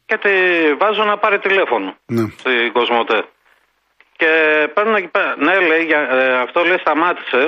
Και 0.08 0.18
τη 0.24 0.34
βάζω 0.82 1.04
να 1.12 1.18
πάρει 1.18 1.40
τηλέφωνο 1.40 1.90
ναι. 2.16 2.24
στην 2.42 2.72
Κοσμοτέ. 2.78 3.20
Και 4.20 4.30
παίρνουν 4.74 4.96
εκεί 4.96 5.08
πέρα. 5.08 5.36
Ναι, 5.46 5.56
λέει, 5.70 5.84
για, 5.92 6.02
ε, 6.20 6.42
αυτό 6.46 6.60
λέει 6.64 6.78
σταμάτησε. 6.78 7.42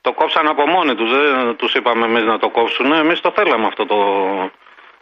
Το 0.00 0.12
κόψαν 0.12 0.46
από 0.48 0.66
μόνοι 0.66 0.94
τους. 0.94 1.10
Δεν 1.10 1.56
τους 1.56 1.74
είπαμε 1.74 2.04
εμείς 2.10 2.24
να 2.24 2.38
το 2.38 2.48
κόψουν. 2.50 2.92
Εμείς 2.92 3.20
το 3.20 3.30
θέλαμε 3.36 3.66
αυτό 3.66 3.86
το. 3.86 3.98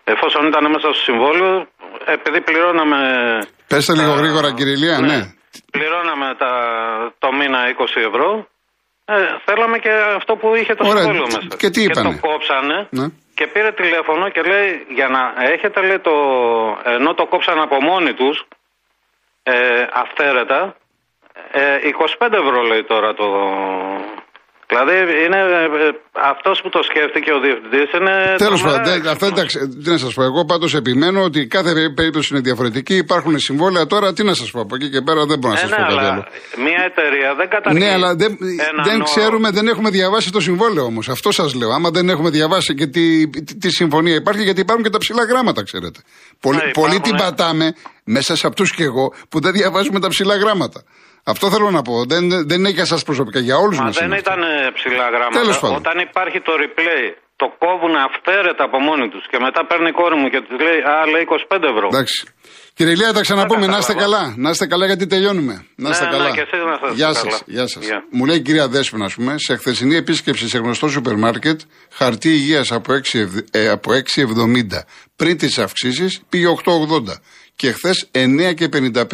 Εφόσον 0.04 0.46
ήταν 0.46 0.64
μέσα 0.72 0.80
στο 0.92 1.02
συμβόλαιο, 1.06 1.66
επειδή 2.04 2.40
πληρώναμε. 2.40 2.98
Πέστε 3.66 3.92
λίγο 3.94 4.12
τα- 4.14 4.20
γρήγορα, 4.20 4.52
κύριε 4.54 4.72
Ηλία, 4.72 4.98
ναι. 4.98 5.18
Πληρώναμε 5.70 6.34
τα, 6.38 6.50
το 7.18 7.32
μήνα 7.32 7.58
20 7.78 7.84
ευρώ. 7.96 8.46
Ε, 9.04 9.14
θέλαμε 9.44 9.78
και 9.78 9.90
αυτό 10.16 10.36
που 10.36 10.54
είχε 10.54 10.74
το 10.74 10.88
Ωραία, 10.88 11.02
συμβόλαιο 11.02 11.26
τι- 11.26 11.34
μέσα. 11.34 11.56
και 11.56 11.70
τι 11.70 11.82
είπανε; 11.82 12.18
το 12.20 12.28
κόψανε. 12.28 12.86
ναι. 12.90 13.06
Και 13.34 13.46
πήρε 13.46 13.72
τηλέφωνο 13.72 14.28
και 14.28 14.42
λέει 14.42 14.86
για 14.88 15.08
να 15.08 15.34
έχετε 15.52 15.80
λέει 15.86 15.98
το 15.98 16.12
ενώ 16.84 17.14
το 17.14 17.26
κόψαν 17.26 17.60
από 17.60 17.82
μόνοι 17.82 18.12
τους 18.14 18.44
ε, 19.42 19.86
αυθαίρετα 19.92 20.76
ε, 21.52 21.78
25 22.18 22.32
ευρώ 22.32 22.62
λέει 22.62 22.84
τώρα 22.84 23.14
το 23.14 23.26
δηλαδή 24.70 24.94
είναι 25.24 25.38
ε, 25.38 25.90
αυτός 26.32 26.56
που 26.62 26.68
το 26.68 26.80
σκέφτηκε 26.88 27.30
ο 27.36 27.40
διευθυντής 27.44 27.88
είναι 27.98 28.14
Τέλος 28.44 28.60
τρομερά 28.60 28.82
πάντων, 28.82 29.02
δεν- 29.02 29.12
αυτά 29.14 29.26
εντάξει, 29.26 29.56
τι 29.84 29.90
να 29.90 29.98
σας 30.04 30.12
πω. 30.14 30.22
Εγώ 30.30 30.44
πάντως 30.44 30.74
επιμένω 30.74 31.18
ότι 31.28 31.40
κάθε 31.46 31.72
περίπτωση 31.98 32.28
είναι 32.32 32.42
διαφορετική. 32.48 32.94
Υπάρχουν 33.06 33.38
συμβόλαια 33.38 33.86
τώρα. 33.86 34.12
Τι 34.12 34.22
να 34.30 34.34
σας 34.34 34.50
πω. 34.50 34.60
Από 34.60 34.74
εκεί 34.74 34.88
και 34.90 35.00
πέρα 35.00 35.20
δεν 35.30 35.38
μπορώ 35.38 35.52
να 35.54 35.60
ε, 35.60 35.62
σας 35.62 35.70
ναι, 35.70 35.76
πω 35.76 35.82
κάτι 35.82 35.92
αλλά 35.98 36.12
άλλο. 36.12 36.24
μια 36.66 36.80
εταιρεία 36.90 37.28
δεν 37.40 37.48
καταργεί 37.54 37.78
Ναι, 37.78 37.90
αλλά 37.96 38.10
δεν, 38.22 38.30
έναν 38.70 38.84
δεν 38.88 38.94
όρο. 39.00 39.04
ξέρουμε, 39.04 39.50
δεν 39.50 39.66
έχουμε 39.72 39.90
διαβάσει 39.90 40.32
το 40.32 40.40
συμβόλαιο 40.40 40.84
όμως. 40.84 41.08
Αυτό 41.08 41.30
σας 41.32 41.54
λέω. 41.54 41.70
Άμα 41.70 41.90
δεν 41.90 42.08
έχουμε 42.08 42.30
διαβάσει 42.30 42.74
και 42.74 42.86
τι, 42.86 43.28
τι, 43.28 43.56
τι 43.62 43.70
συμφωνία 43.70 44.14
υπάρχει, 44.14 44.42
γιατί 44.42 44.60
υπάρχουν 44.60 44.84
και 44.84 44.90
τα 44.90 44.98
ψηλά 44.98 45.24
γράμματα, 45.24 45.62
ξέρετε. 45.62 46.00
Πολύ, 46.40 46.56
Ναι, 46.56 46.70
πολύ 46.70 46.94
υπάρχουν, 46.94 47.02
την 47.02 47.12
ναι. 47.14 47.18
πατάμε, 47.22 47.74
μέσα 48.06 48.36
σε 48.36 48.46
αυτούς 48.46 48.68
και 48.74 48.82
εγώ, 48.82 49.06
που 49.28 49.40
δεν 49.40 49.52
διαβάζουμε 49.52 50.00
τα 50.00 50.08
ψηλά 50.08 50.36
γράμματα. 50.36 50.80
Αυτό 51.32 51.50
θέλω 51.50 51.70
να 51.70 51.82
πω. 51.82 52.04
Δεν, 52.12 52.22
δεν 52.48 52.58
είναι 52.58 52.68
για 52.68 52.82
εσά 52.82 52.98
προσωπικά, 53.08 53.38
για 53.40 53.56
όλους 53.56 53.78
Μα 53.78 53.84
μας. 53.84 53.96
δεν 53.98 54.12
ήταν 54.12 54.42
ε, 54.42 54.70
ψηλά 54.74 55.06
γράμματα. 55.14 55.40
Τέλος 55.40 55.58
πάντων. 55.60 55.76
Όταν 55.76 55.98
υπάρχει 56.08 56.40
το 56.40 56.52
replay, 56.62 57.04
το 57.36 57.46
κόβουν 57.64 57.94
αυθαίρετα 58.06 58.64
από 58.68 58.78
μόνοι 58.88 59.08
τους 59.12 59.24
και 59.30 59.38
μετά 59.46 59.60
παίρνει 59.66 59.88
η 59.88 59.92
κόρη 60.00 60.16
μου 60.20 60.28
και 60.32 60.40
τη 60.48 60.54
λέει 60.66 60.78
Α, 60.92 60.94
λέει 61.12 61.24
25 61.50 61.62
ευρώ. 61.72 61.86
Εντάξει. 61.92 62.18
Κύριε 62.74 62.92
Ηλία, 62.92 63.12
τα 63.12 63.20
ξαναπούμε. 63.20 63.60
Δεν 63.60 63.70
Να 63.70 63.78
είστε 63.78 63.92
κατάλαβα. 63.92 64.22
καλά. 64.24 64.34
Να 64.44 64.50
είστε 64.50 64.66
καλά 64.66 64.86
γιατί 64.86 65.06
τελειώνουμε. 65.06 65.54
Να 65.76 65.88
είστε 65.90 66.04
Ναι, 66.04 66.10
ναι, 66.10 66.16
καλά. 66.16 66.30
και 66.36 66.40
εσείς 66.40 66.60
να 66.68 66.72
είστε 66.72 66.88
Γεια 67.00 67.06
καλά. 67.06 67.30
σας. 67.30 67.42
Γεια 67.46 67.66
σας. 67.66 67.84
Γεια. 67.84 67.98
Μου 68.10 68.24
λέει 68.24 68.36
η 68.36 68.40
κυρία 68.40 68.68
Δέσποινα, 68.68 69.04
ας 69.04 69.14
πούμε, 69.14 69.34
σε 69.38 69.56
χθεσινή 69.56 69.96
επίσκεψη 69.96 70.48
σε 70.48 70.58
γνωστό 70.58 70.88
σούπερ 70.88 71.16
μάρκετ, 71.16 71.60
χαρτί 71.92 72.28
υγείας 72.28 72.72
από 72.72 72.92
6,70 72.92 73.26
ε, 73.50 73.68
από 73.68 73.90
6,70 73.92 74.80
πριν 75.16 75.36
τις 75.38 75.58
αυξήσεις 75.58 76.20
πήγε 76.28 76.46
8,80 76.64 76.72
και 77.56 77.72
χθες 77.72 78.08
9,55. 78.12 79.04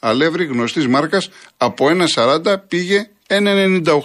Αλεύρι 0.00 0.44
γνωστής 0.44 0.86
μάρκας 0.86 1.28
από 1.56 1.86
1,40 2.14 2.56
πήγε 2.68 3.08
1,98. 3.26 4.02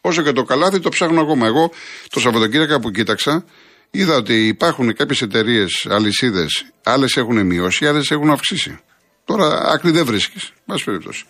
Όσο 0.00 0.22
και 0.22 0.32
το 0.32 0.42
καλάθι 0.42 0.80
το 0.80 0.88
ψάχνω 0.88 1.20
ακόμα. 1.20 1.46
Εγώ 1.46 1.72
το 2.08 2.20
Σαββατοκύριακο 2.20 2.80
που 2.80 2.90
κοίταξα, 2.90 3.44
είδα 3.90 4.16
ότι 4.16 4.46
υπάρχουν 4.46 4.94
κάποιες 4.94 5.22
εταιρείες, 5.22 5.86
αλυσίδες, 5.90 6.64
άλλες 6.82 7.16
έχουν 7.16 7.46
μειώσει, 7.46 7.86
άλλες 7.86 8.10
έχουν 8.10 8.30
αυξήσει. 8.30 8.78
Τώρα 9.24 9.60
άκρη 9.72 9.90
δεν 9.90 10.04
βρίσκεις. 10.04 10.52
Πάση 10.66 10.84
περιπτώσει. 10.84 11.24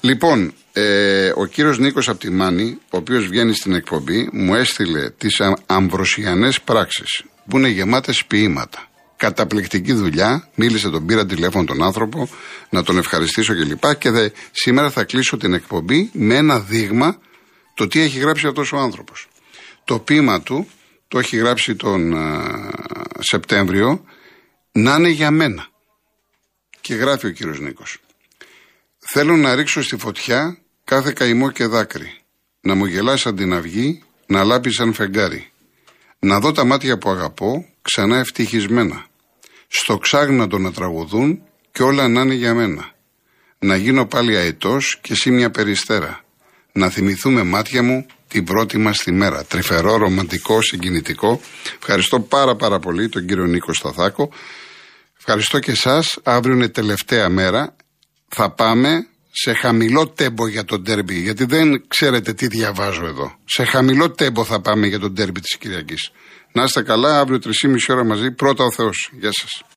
Λοιπόν, 0.00 0.54
ε, 0.72 1.32
ο 1.34 1.44
κύριος 1.44 1.78
Νίκος 1.78 2.08
από 2.08 2.18
τη 2.18 2.30
Μάνη, 2.30 2.78
ο 2.90 2.96
οποίος 2.96 3.26
βγαίνει 3.26 3.54
στην 3.54 3.74
εκπομπή, 3.74 4.28
μου 4.32 4.54
έστειλε 4.54 5.10
τις 5.10 5.40
αμβροσιανές 5.66 6.60
πράξεις 6.60 7.24
που 7.48 7.56
είναι 7.56 7.68
γεμάτες 7.68 8.24
ποίηματα. 8.24 8.88
Καταπληκτική 9.18 9.92
δουλειά. 9.92 10.48
Μίλησε, 10.54 10.88
τον 10.90 11.06
πήρα 11.06 11.26
τηλέφωνο 11.26 11.64
τον 11.64 11.82
άνθρωπο, 11.82 12.28
να 12.70 12.82
τον 12.82 12.98
ευχαριστήσω 12.98 13.54
κλπ. 13.54 13.80
Και, 13.80 13.94
και 13.98 14.10
δε, 14.10 14.28
σήμερα 14.52 14.90
θα 14.90 15.04
κλείσω 15.04 15.36
την 15.36 15.54
εκπομπή 15.54 16.10
με 16.12 16.34
ένα 16.34 16.60
δείγμα 16.60 17.18
το 17.74 17.86
τι 17.86 18.00
έχει 18.00 18.18
γράψει 18.18 18.46
αυτός 18.46 18.72
ο 18.72 18.76
άνθρωπος. 18.76 19.28
Το 19.84 19.98
ποίημα 19.98 20.42
του 20.42 20.68
το 21.08 21.18
έχει 21.18 21.36
γράψει 21.36 21.76
τον 21.76 22.16
α, 22.16 22.70
Σεπτέμβριο 23.18 24.04
να 24.72 24.94
είναι 24.94 25.08
για 25.08 25.30
μένα. 25.30 25.66
Και 26.80 26.94
γράφει 26.94 27.26
ο 27.26 27.30
κύριος 27.30 27.60
Νίκος. 27.60 27.98
Θέλω 28.98 29.36
να 29.36 29.54
ρίξω 29.54 29.82
στη 29.82 29.96
φωτιά 29.96 30.58
κάθε 30.84 31.12
καημό 31.12 31.50
και 31.50 31.66
δάκρυ. 31.66 32.20
Να 32.60 32.74
μου 32.74 32.84
γελάς 32.84 33.20
σαν 33.20 33.36
την 33.36 33.52
αυγή, 33.52 34.02
να 34.26 34.44
λάπεις 34.44 34.74
σαν 34.74 34.92
φεγγάρι. 34.92 35.50
Να 36.18 36.40
δω 36.40 36.52
τα 36.52 36.64
μάτια 36.64 36.98
που 36.98 37.10
αγαπώ 37.10 37.66
ξανά 37.82 38.18
ευτυχισμένα. 38.18 39.06
Στο 39.68 39.98
ξάγνατο 39.98 40.58
να 40.58 40.72
τραγουδούν 40.72 41.42
και 41.72 41.82
όλα 41.82 42.08
να 42.08 42.20
είναι 42.20 42.34
για 42.34 42.54
μένα. 42.54 42.92
Να 43.58 43.76
γίνω 43.76 44.06
πάλι 44.06 44.36
αετός 44.36 44.98
και 45.00 45.12
εσύ 45.12 45.30
μια 45.30 45.50
περιστέρα. 45.50 46.24
Να 46.72 46.88
θυμηθούμε 46.88 47.42
μάτια 47.42 47.82
μου 47.82 48.06
την 48.28 48.44
πρώτη 48.44 48.78
μας 48.78 48.98
τη 49.02 49.12
μέρα. 49.12 49.44
Τρυφερό, 49.44 49.96
ρομαντικό, 49.96 50.62
συγκινητικό. 50.62 51.40
Ευχαριστώ 51.78 52.20
πάρα 52.20 52.56
πάρα 52.56 52.78
πολύ 52.78 53.08
τον 53.08 53.26
κύριο 53.26 53.46
Νίκο 53.46 53.72
Σταθάκο. 53.72 54.32
Ευχαριστώ 55.18 55.58
και 55.58 55.70
εσάς. 55.70 56.18
Αύριο 56.22 56.54
είναι 56.54 56.68
τελευταία 56.68 57.28
μέρα. 57.28 57.76
Θα 58.28 58.50
πάμε 58.50 59.06
σε 59.30 59.52
χαμηλό 59.52 60.08
τέμπο 60.08 60.46
για 60.46 60.64
τον 60.64 60.84
τέρμπι, 60.84 61.14
γιατί 61.14 61.44
δεν 61.44 61.84
ξέρετε 61.88 62.32
τι 62.32 62.46
διαβάζω 62.46 63.06
εδώ. 63.06 63.38
Σε 63.44 63.64
χαμηλό 63.64 64.10
τέμπο 64.10 64.44
θα 64.44 64.60
πάμε 64.60 64.86
για 64.86 64.98
τον 64.98 65.14
τέρμπι 65.14 65.40
της 65.40 65.56
Κυριακής. 65.56 66.10
Να 66.58 66.64
είστε 66.64 66.82
καλά, 66.82 67.18
αύριο 67.18 67.38
3,5 67.44 67.50
ώρα 67.88 68.04
μαζί, 68.04 68.30
πρώτα 68.30 68.64
ο 68.64 68.72
Θεός. 68.72 69.10
Γεια 69.12 69.30
σας. 69.32 69.62